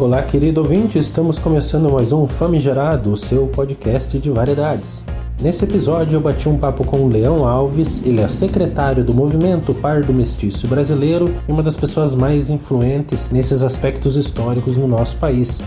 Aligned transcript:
Olá, 0.00 0.22
querido 0.22 0.60
ouvinte, 0.60 0.96
estamos 0.96 1.40
começando 1.40 1.90
mais 1.90 2.12
um 2.12 2.24
Famigerado, 2.28 3.10
o 3.10 3.16
seu 3.16 3.48
podcast 3.48 4.16
de 4.16 4.30
variedades. 4.30 5.04
Nesse 5.42 5.64
episódio 5.64 6.14
eu 6.14 6.20
bati 6.20 6.48
um 6.48 6.56
papo 6.56 6.84
com 6.84 6.98
o 6.98 7.08
Leão 7.08 7.44
Alves, 7.44 8.00
ele 8.06 8.20
é 8.20 8.28
secretário 8.28 9.02
do 9.02 9.12
Movimento 9.12 9.74
Pardo 9.74 10.14
Mestiço 10.14 10.68
Brasileiro 10.68 11.34
e 11.48 11.50
uma 11.50 11.64
das 11.64 11.76
pessoas 11.76 12.14
mais 12.14 12.48
influentes 12.48 13.32
nesses 13.32 13.64
aspectos 13.64 14.14
históricos 14.14 14.76
no 14.76 14.86
nosso 14.86 15.16
país. 15.16 15.60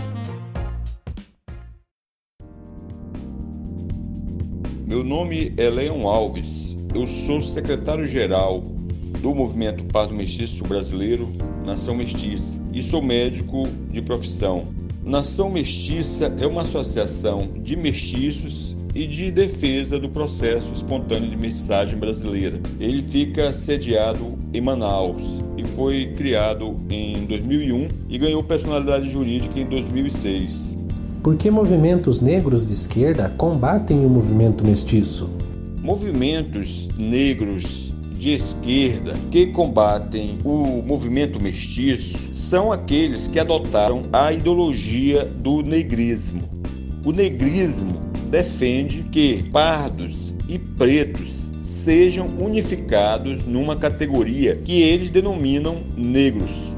Meu 4.86 5.04
nome 5.04 5.52
é 5.58 5.68
Leão 5.68 6.08
Alves, 6.08 6.74
eu 6.94 7.06
sou 7.06 7.42
secretário-geral 7.42 8.62
do 9.20 9.34
Movimento 9.34 9.84
Pardo 9.84 10.14
Mestiço 10.14 10.64
Brasileiro, 10.64 11.28
Nação 11.64 11.94
Mestiça, 11.94 12.60
e 12.72 12.82
sou 12.82 13.02
médico 13.02 13.68
de 13.90 14.00
profissão. 14.00 14.64
Nação 15.04 15.50
Mestiça 15.50 16.32
é 16.38 16.46
uma 16.46 16.62
associação 16.62 17.48
de 17.60 17.76
mestiços 17.76 18.76
e 18.94 19.06
de 19.06 19.30
defesa 19.30 19.98
do 19.98 20.08
processo 20.08 20.72
espontâneo 20.72 21.30
de 21.30 21.36
mestiçagem 21.36 21.98
brasileira. 21.98 22.60
Ele 22.78 23.02
fica 23.02 23.52
sediado 23.52 24.36
em 24.52 24.60
Manaus 24.60 25.22
e 25.56 25.64
foi 25.64 26.12
criado 26.14 26.78
em 26.90 27.24
2001 27.24 27.88
e 28.08 28.18
ganhou 28.18 28.42
personalidade 28.42 29.08
jurídica 29.08 29.58
em 29.58 29.66
2006. 29.66 30.76
Por 31.22 31.36
que 31.36 31.50
movimentos 31.50 32.20
negros 32.20 32.66
de 32.66 32.72
esquerda 32.72 33.28
combatem 33.30 34.04
o 34.04 34.08
movimento 34.08 34.64
mestiço? 34.64 35.30
Movimentos 35.80 36.88
negros 36.98 37.91
de 38.22 38.34
esquerda 38.34 39.14
que 39.32 39.48
combatem 39.48 40.38
o 40.44 40.80
movimento 40.80 41.42
mestiço 41.42 42.32
são 42.32 42.70
aqueles 42.70 43.26
que 43.26 43.40
adotaram 43.40 44.04
a 44.12 44.32
ideologia 44.32 45.24
do 45.24 45.60
negrismo. 45.60 46.48
O 47.04 47.10
negrismo 47.10 48.00
defende 48.30 49.02
que 49.10 49.42
pardos 49.50 50.36
e 50.48 50.56
pretos 50.56 51.50
sejam 51.64 52.28
unificados 52.38 53.44
numa 53.44 53.74
categoria 53.74 54.54
que 54.54 54.80
eles 54.80 55.10
denominam 55.10 55.82
negros. 55.96 56.72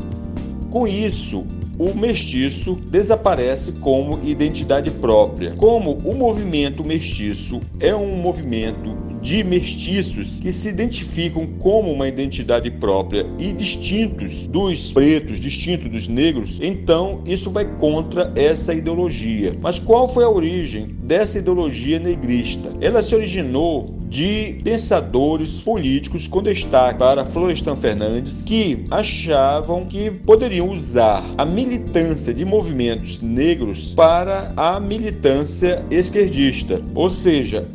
Com 0.71 0.89
isso, 0.89 1.45
o 1.79 1.93
mestiço 1.95 2.77
desaparece 2.89 3.73
como 3.73 4.19
identidade 4.25 4.91
própria. 4.91 5.55
Como 5.57 5.99
o 6.05 6.15
movimento 6.15 6.83
mestiço 6.83 7.61
é 7.79 7.95
um 7.95 8.17
movimento 8.17 9.04
de 9.25 9.43
mestiços 9.43 10.39
que 10.39 10.53
se 10.53 10.69
identificam 10.69 11.47
como 11.59 11.91
uma 11.91 12.07
identidade 12.07 12.71
própria 12.71 13.27
e 13.39 13.53
distintos 13.53 14.47
dos 14.47 14.93
pretos, 14.93 15.41
distintos 15.41 15.91
dos 15.91 16.07
negros, 16.07 16.59
então 16.61 17.23
isso 17.25 17.51
vai 17.51 17.65
contra 17.65 18.31
essa 18.37 18.75
ideologia. 18.75 19.57
Mas 19.63 19.79
qual 19.79 20.07
foi 20.07 20.25
a 20.25 20.29
origem 20.29 20.95
dessa 21.05 21.39
ideologia 21.39 21.99
negrista? 21.99 22.71
Ela 22.83 23.03
se 23.03 23.15
originou 23.15 23.99
de 24.11 24.61
pensadores 24.63 25.59
políticos 25.59 26.29
com 26.29 26.43
destaque 26.43 26.99
para 26.99 27.25
Florestan 27.25 27.77
Fernandes, 27.77 28.43
que 28.43 28.85
achavam 28.91 29.87
que 29.87 30.11
poderiam 30.11 30.69
usar 30.69 31.25
a 31.39 31.47
militância 31.47 32.35
de 32.35 32.45
movimentos 32.45 33.23
negros 33.23 33.95
para 33.95 34.53
a 34.55 34.79
militância 34.79 35.83
esquerdista, 35.91 36.83
ou 36.95 37.09
seja, 37.09 37.67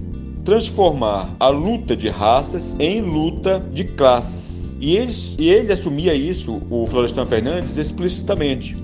transformar 0.44 1.36
a 1.40 1.50
luta 1.50 1.96
de 1.96 2.10
raças 2.10 2.76
em 2.80 3.02
luta 3.02 3.64
de 3.72 3.84
classes. 3.84 4.76
E, 4.80 4.96
eles, 4.96 5.36
e 5.38 5.50
ele 5.50 5.72
assumia 5.72 6.14
isso, 6.14 6.62
o 6.70 6.88
Florestan 6.88 7.28
Fernandes, 7.28 7.78
explicitamente. 7.78 8.78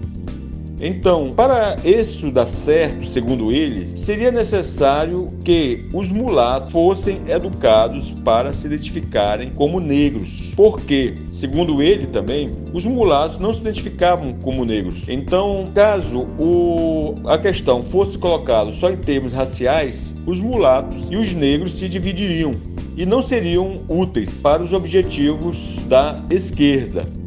Então, 0.85 1.33
para 1.35 1.77
isso 1.83 2.29
dar 2.29 2.45
certo, 2.45 3.09
segundo 3.09 3.51
ele, 3.51 3.97
seria 3.97 4.31
necessário 4.31 5.25
que 5.43 5.89
os 5.91 6.11
mulatos 6.11 6.71
fossem 6.71 7.21
educados 7.27 8.11
para 8.23 8.53
se 8.53 8.67
identificarem 8.67 9.51
como 9.55 9.79
negros. 9.79 10.53
Porque, 10.55 11.15
segundo 11.31 11.81
ele 11.81 12.05
também, 12.05 12.51
os 12.71 12.85
mulatos 12.85 13.39
não 13.39 13.51
se 13.51 13.61
identificavam 13.61 14.33
como 14.33 14.63
negros. 14.63 15.05
Então, 15.07 15.71
caso 15.73 16.27
o, 16.37 17.15
a 17.25 17.39
questão 17.39 17.81
fosse 17.81 18.19
colocada 18.19 18.71
só 18.71 18.91
em 18.91 18.97
termos 18.97 19.33
raciais, 19.33 20.13
os 20.27 20.39
mulatos 20.39 21.07
e 21.09 21.15
os 21.15 21.33
negros 21.33 21.73
se 21.73 21.89
dividiriam 21.89 22.53
e 22.95 23.07
não 23.07 23.23
seriam 23.23 23.81
úteis 23.89 24.39
para 24.39 24.61
os 24.61 24.71
objetivos 24.71 25.79
da 25.87 26.23
esquerda. 26.29 27.24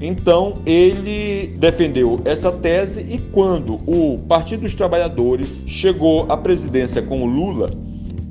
Então 0.00 0.58
ele 0.64 1.48
defendeu 1.58 2.20
essa 2.24 2.50
tese 2.50 3.04
e 3.08 3.18
quando 3.18 3.74
o 3.86 4.18
Partido 4.26 4.62
dos 4.62 4.74
Trabalhadores 4.74 5.62
chegou 5.66 6.24
à 6.30 6.36
presidência 6.36 7.02
com 7.02 7.22
o 7.22 7.26
Lula, 7.26 7.70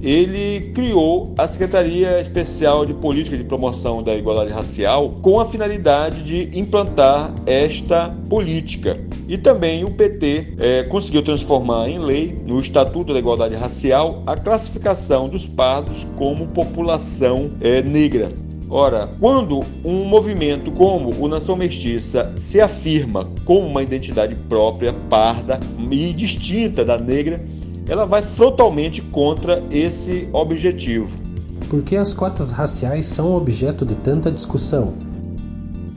ele 0.01 0.71
criou 0.73 1.33
a 1.37 1.45
Secretaria 1.45 2.21
Especial 2.21 2.85
de 2.85 2.93
Política 2.93 3.35
de 3.35 3.43
Promoção 3.43 4.01
da 4.01 4.15
Igualdade 4.15 4.51
Racial 4.51 5.09
com 5.21 5.39
a 5.39 5.45
finalidade 5.45 6.23
de 6.23 6.57
implantar 6.57 7.33
esta 7.45 8.09
política. 8.29 8.97
E 9.27 9.37
também 9.37 9.83
o 9.83 9.91
PT 9.91 10.53
é, 10.57 10.83
conseguiu 10.83 11.21
transformar 11.21 11.89
em 11.89 11.99
lei, 11.99 12.35
no 12.45 12.59
Estatuto 12.59 13.13
da 13.13 13.19
Igualdade 13.19 13.55
Racial, 13.55 14.23
a 14.25 14.37
classificação 14.37 15.27
dos 15.27 15.45
pardos 15.45 16.07
como 16.17 16.47
população 16.47 17.51
é, 17.59 17.81
negra. 17.81 18.31
Ora, 18.71 19.09
quando 19.19 19.65
um 19.83 20.05
movimento 20.05 20.71
como 20.71 21.09
o 21.19 21.27
Nação 21.27 21.55
Mestiça 21.55 22.31
se 22.37 22.61
afirma 22.61 23.27
como 23.43 23.65
uma 23.65 23.81
identidade 23.81 24.35
própria, 24.35 24.93
parda 25.09 25.59
e 25.89 26.13
distinta 26.13 26.85
da 26.85 26.95
negra, 26.95 27.43
ela 27.87 28.05
vai 28.05 28.21
frontalmente 28.21 29.01
contra 29.01 29.63
esse 29.71 30.29
objetivo. 30.31 31.09
Por 31.67 31.81
que 31.81 31.95
as 31.95 32.13
cotas 32.13 32.51
raciais 32.51 33.07
são 33.07 33.35
objeto 33.35 33.83
de 33.83 33.95
tanta 33.95 34.31
discussão? 34.31 34.93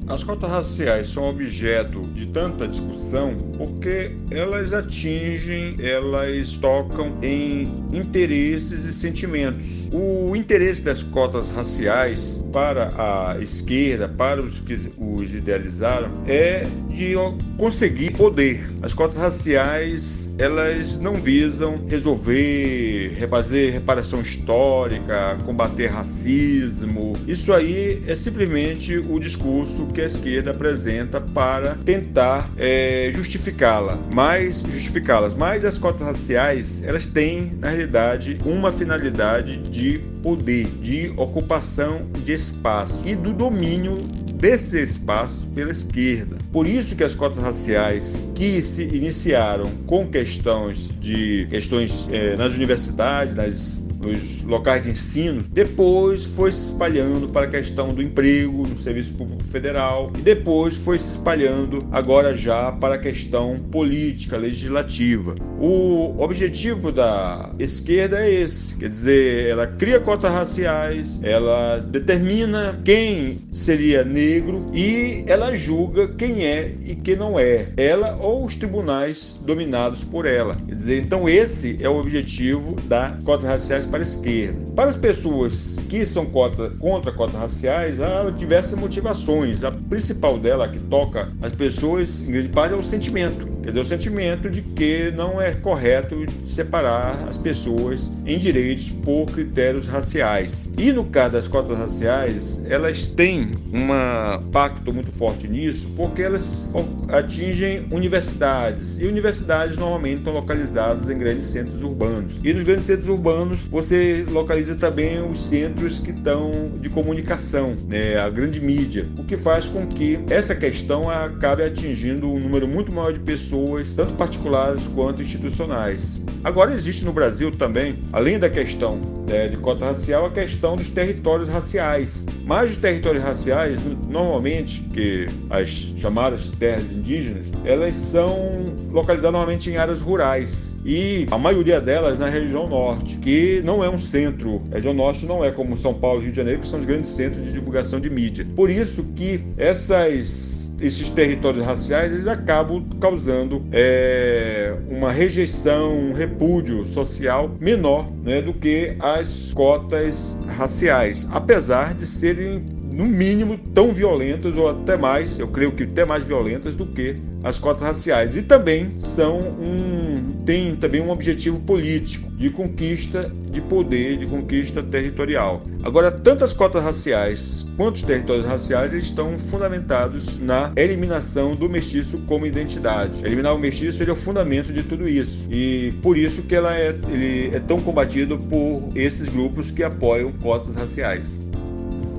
As 0.08 0.24
cotas 0.24 0.50
raciais 0.50 1.08
são 1.08 1.28
objeto 1.28 2.06
de 2.14 2.26
tanta 2.26 2.66
discussão 2.66 3.51
porque 3.62 4.10
elas 4.32 4.72
atingem, 4.72 5.76
elas 5.80 6.56
tocam 6.56 7.16
em 7.22 7.84
interesses 7.92 8.84
e 8.84 8.92
sentimentos. 8.92 9.88
O 9.92 10.34
interesse 10.34 10.82
das 10.82 11.04
cotas 11.04 11.48
raciais 11.48 12.42
para 12.52 12.92
a 12.96 13.38
esquerda, 13.38 14.08
para 14.08 14.42
os 14.42 14.58
que 14.58 14.92
os 14.98 15.32
idealizaram, 15.32 16.10
é 16.26 16.66
de 16.88 17.14
conseguir 17.56 18.10
poder. 18.12 18.68
As 18.82 18.92
cotas 18.92 19.18
raciais 19.18 20.22
elas 20.38 20.98
não 20.98 21.14
visam 21.14 21.84
resolver, 21.88 23.28
fazer 23.28 23.70
reparação 23.70 24.20
histórica, 24.22 25.38
combater 25.44 25.86
racismo. 25.86 27.12
Isso 27.26 27.52
aí 27.52 28.02
é 28.06 28.16
simplesmente 28.16 28.98
o 28.98 29.18
discurso 29.18 29.86
que 29.86 30.00
a 30.00 30.06
esquerda 30.06 30.50
apresenta 30.50 31.20
para 31.20 31.74
tentar 31.84 32.50
é, 32.56 33.10
justificá-la, 33.52 33.98
mas 34.14 34.60
justificá-las. 34.60 35.34
Mas 35.34 35.64
as 35.64 35.78
cotas 35.78 36.06
raciais 36.06 36.82
elas 36.82 37.06
têm 37.06 37.52
na 37.58 37.70
realidade 37.70 38.38
uma 38.44 38.72
finalidade 38.72 39.58
de 39.58 39.98
poder, 40.22 40.66
de 40.80 41.12
ocupação 41.16 42.06
de 42.24 42.32
espaço 42.32 43.00
e 43.04 43.14
do 43.14 43.32
domínio 43.32 43.96
desse 44.34 44.80
espaço 44.80 45.46
pela 45.48 45.70
esquerda. 45.70 46.36
Por 46.50 46.66
isso 46.66 46.96
que 46.96 47.04
as 47.04 47.14
cotas 47.14 47.42
raciais 47.42 48.26
que 48.34 48.60
se 48.62 48.82
iniciaram 48.82 49.70
com 49.86 50.08
questões 50.08 50.90
de 51.00 51.46
questões 51.50 52.08
é, 52.10 52.36
nas 52.36 52.54
universidades, 52.54 53.34
nas 53.34 53.82
nos 54.02 54.42
locais 54.42 54.82
de 54.82 54.90
ensino, 54.90 55.44
depois 55.50 56.24
foi 56.24 56.52
se 56.52 56.70
espalhando 56.70 57.28
para 57.28 57.46
a 57.46 57.50
questão 57.50 57.94
do 57.94 58.02
emprego 58.02 58.66
no 58.66 58.78
Serviço 58.78 59.12
Público 59.14 59.44
Federal 59.44 60.12
e 60.18 60.22
depois 60.22 60.76
foi 60.76 60.98
se 60.98 61.10
espalhando 61.12 61.78
agora 61.90 62.36
já 62.36 62.72
para 62.72 62.96
a 62.96 62.98
questão 62.98 63.58
política, 63.70 64.36
legislativa. 64.36 65.34
O 65.58 66.14
objetivo 66.18 66.90
da 66.90 67.54
esquerda 67.58 68.20
é 68.20 68.32
esse, 68.32 68.76
quer 68.76 68.88
dizer, 68.88 69.50
ela 69.50 69.66
cria 69.66 70.00
cotas 70.00 70.30
raciais, 70.30 71.20
ela 71.22 71.78
determina 71.78 72.80
quem 72.84 73.38
seria 73.52 74.04
negro 74.04 74.70
e 74.72 75.24
ela 75.26 75.54
julga 75.54 76.08
quem 76.08 76.44
é 76.44 76.74
e 76.84 76.94
quem 76.96 77.16
não 77.16 77.38
é, 77.38 77.68
ela 77.76 78.16
ou 78.16 78.44
os 78.44 78.56
tribunais 78.56 79.38
dominados 79.44 80.02
por 80.04 80.26
ela. 80.26 80.56
Quer 80.66 80.74
dizer, 80.74 80.98
então 80.98 81.28
esse 81.28 81.76
é 81.80 81.88
o 81.88 81.96
objetivo 81.96 82.76
da 82.86 83.16
cotas 83.24 83.46
raciais 83.46 83.86
para 83.92 84.00
a 84.00 84.02
esquerda. 84.04 84.58
Para 84.74 84.88
as 84.88 84.96
pessoas 84.96 85.76
que 85.88 86.04
são 86.06 86.24
cota, 86.24 86.70
contra 86.80 87.12
cotas 87.12 87.36
raciais, 87.36 88.00
há 88.00 88.30
diversas 88.30 88.78
motivações. 88.78 89.62
A 89.62 89.70
principal 89.70 90.38
dela, 90.38 90.66
que 90.66 90.80
toca 90.80 91.28
as 91.42 91.52
pessoas, 91.52 92.26
em 92.26 92.32
grande 92.32 92.48
parte, 92.48 92.74
é 92.74 92.76
o 92.76 92.82
sentimento 92.82 93.51
Quer 93.62 93.68
dizer, 93.68 93.80
o 93.80 93.84
sentimento 93.84 94.50
de 94.50 94.60
que 94.60 95.12
não 95.12 95.40
é 95.40 95.52
correto 95.52 96.26
separar 96.44 97.26
as 97.28 97.36
pessoas 97.36 98.10
em 98.26 98.38
direitos 98.38 98.90
por 98.90 99.26
critérios 99.26 99.86
raciais. 99.86 100.72
E 100.76 100.92
no 100.92 101.04
caso 101.04 101.34
das 101.34 101.46
cotas 101.46 101.78
raciais, 101.78 102.60
elas 102.68 103.06
têm 103.06 103.52
um 103.72 104.50
pacto 104.50 104.92
muito 104.92 105.12
forte 105.12 105.46
nisso, 105.46 105.86
porque 105.96 106.22
elas 106.22 106.72
atingem 107.08 107.86
universidades. 107.90 108.98
E 108.98 109.06
universidades 109.06 109.76
normalmente 109.76 110.18
estão 110.18 110.32
localizadas 110.32 111.08
em 111.08 111.16
grandes 111.16 111.46
centros 111.46 111.82
urbanos. 111.82 112.32
E 112.42 112.52
nos 112.52 112.64
grandes 112.64 112.84
centros 112.84 113.08
urbanos, 113.08 113.60
você 113.68 114.26
localiza 114.28 114.74
também 114.74 115.22
os 115.22 115.40
centros 115.40 115.98
que 116.00 116.10
estão 116.10 116.72
de 116.80 116.90
comunicação, 116.90 117.76
né, 117.86 118.18
a 118.18 118.28
grande 118.28 118.60
mídia, 118.60 119.06
o 119.16 119.24
que 119.24 119.36
faz 119.36 119.68
com 119.68 119.86
que 119.86 120.18
essa 120.28 120.54
questão 120.54 121.08
acabe 121.08 121.62
atingindo 121.62 122.26
um 122.26 122.40
número 122.40 122.66
muito 122.66 122.90
maior 122.90 123.12
de 123.12 123.20
pessoas, 123.20 123.51
tanto 123.94 124.14
particulares 124.14 124.82
quanto 124.94 125.22
institucionais. 125.22 126.20
Agora 126.42 126.72
existe 126.72 127.04
no 127.04 127.12
Brasil 127.12 127.50
também, 127.50 127.98
além 128.12 128.38
da 128.38 128.48
questão 128.48 129.00
é, 129.28 129.48
de 129.48 129.56
cota 129.56 129.84
racial, 129.84 130.26
a 130.26 130.30
questão 130.30 130.76
dos 130.76 130.90
territórios 130.90 131.48
raciais. 131.48 132.26
Mas 132.44 132.72
os 132.72 132.76
territórios 132.76 133.22
raciais, 133.22 133.78
normalmente, 134.08 134.80
que 134.92 135.26
as 135.50 135.68
chamadas 135.68 136.50
terras 136.50 136.84
indígenas, 136.90 137.46
elas 137.64 137.94
são 137.94 138.74
localizadas 138.90 139.32
normalmente 139.32 139.70
em 139.70 139.76
áreas 139.76 140.00
rurais 140.00 140.74
e 140.84 141.26
a 141.30 141.38
maioria 141.38 141.80
delas 141.80 142.18
na 142.18 142.28
região 142.28 142.68
norte, 142.68 143.16
que 143.18 143.62
não 143.64 143.84
é 143.84 143.88
um 143.88 143.98
centro. 143.98 144.62
A 144.72 144.76
região 144.76 144.94
norte 144.94 145.24
não 145.24 145.44
é 145.44 145.50
como 145.50 145.76
São 145.76 145.94
Paulo 145.94 146.20
e 146.20 146.24
Rio 146.24 146.32
de 146.32 146.36
Janeiro, 146.36 146.60
que 146.60 146.66
são 146.66 146.80
os 146.80 146.86
grandes 146.86 147.10
centros 147.10 147.44
de 147.44 147.52
divulgação 147.52 148.00
de 148.00 148.10
mídia. 148.10 148.46
Por 148.56 148.68
isso 148.68 149.04
que 149.14 149.44
essas 149.56 150.61
esses 150.82 151.08
territórios 151.08 151.64
raciais 151.64 152.12
eles 152.12 152.26
acabam 152.26 152.84
causando 153.00 153.64
é, 153.70 154.74
uma 154.88 155.12
rejeição, 155.12 155.96
um 155.96 156.12
repúdio 156.12 156.84
social 156.86 157.50
menor 157.60 158.10
né, 158.22 158.42
do 158.42 158.52
que 158.52 158.96
as 158.98 159.52
cotas 159.54 160.36
raciais, 160.48 161.26
apesar 161.30 161.94
de 161.94 162.06
serem 162.06 162.81
no 162.92 163.06
mínimo 163.06 163.58
tão 163.74 163.92
violentas 163.92 164.56
ou 164.56 164.68
até 164.68 164.96
mais, 164.96 165.38
eu 165.38 165.48
creio 165.48 165.72
que 165.72 165.84
até 165.84 166.04
mais 166.04 166.22
violentas 166.22 166.76
do 166.76 166.86
que 166.86 167.16
as 167.42 167.58
cotas 167.58 167.82
raciais 167.82 168.36
e 168.36 168.42
também 168.42 168.98
são 168.98 169.40
um 169.40 170.42
tem 170.44 170.74
também 170.76 171.00
um 171.00 171.10
objetivo 171.10 171.60
político 171.60 172.30
de 172.32 172.50
conquista 172.50 173.30
de 173.50 173.60
poder, 173.60 174.16
de 174.16 174.26
conquista 174.26 174.82
territorial. 174.82 175.62
Agora, 175.82 176.10
tanto 176.10 176.42
as 176.42 176.52
cotas 176.52 176.82
raciais 176.82 177.66
quanto 177.76 177.96
os 177.96 178.02
territórios 178.02 178.46
raciais 178.46 178.92
estão 178.94 179.38
fundamentados 179.38 180.38
na 180.38 180.72
eliminação 180.76 181.54
do 181.54 181.68
mestiço 181.68 182.18
como 182.26 182.46
identidade. 182.46 183.24
Eliminar 183.24 183.54
o 183.54 183.58
mestiço 183.58 184.02
é 184.02 184.10
o 184.10 184.16
fundamento 184.16 184.72
de 184.72 184.82
tudo 184.82 185.08
isso 185.08 185.46
e 185.50 185.94
por 186.02 186.16
isso 186.16 186.42
que 186.42 186.54
ela 186.54 186.76
é, 186.76 186.94
ele 187.08 187.54
é 187.54 187.60
tão 187.60 187.80
combatido 187.80 188.38
por 188.38 188.90
esses 188.94 189.28
grupos 189.28 189.70
que 189.70 189.84
apoiam 189.84 190.32
cotas 190.32 190.74
raciais. 190.74 191.38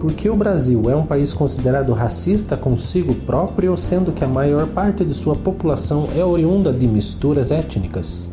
Por 0.03 0.11
que 0.11 0.29
o 0.29 0.35
Brasil 0.35 0.89
é 0.89 0.95
um 0.97 1.05
país 1.05 1.33
considerado 1.33 1.93
racista 1.93 2.57
consigo 2.57 3.15
próprio, 3.15 3.77
sendo 3.77 4.11
que 4.11 4.21
a 4.21 4.27
maior 4.27 4.67
parte 4.67 5.05
de 5.05 5.13
sua 5.13 5.33
população 5.33 6.09
é 6.13 6.21
oriunda 6.21 6.73
de 6.73 6.85
misturas 6.85 7.53
étnicas? 7.53 8.29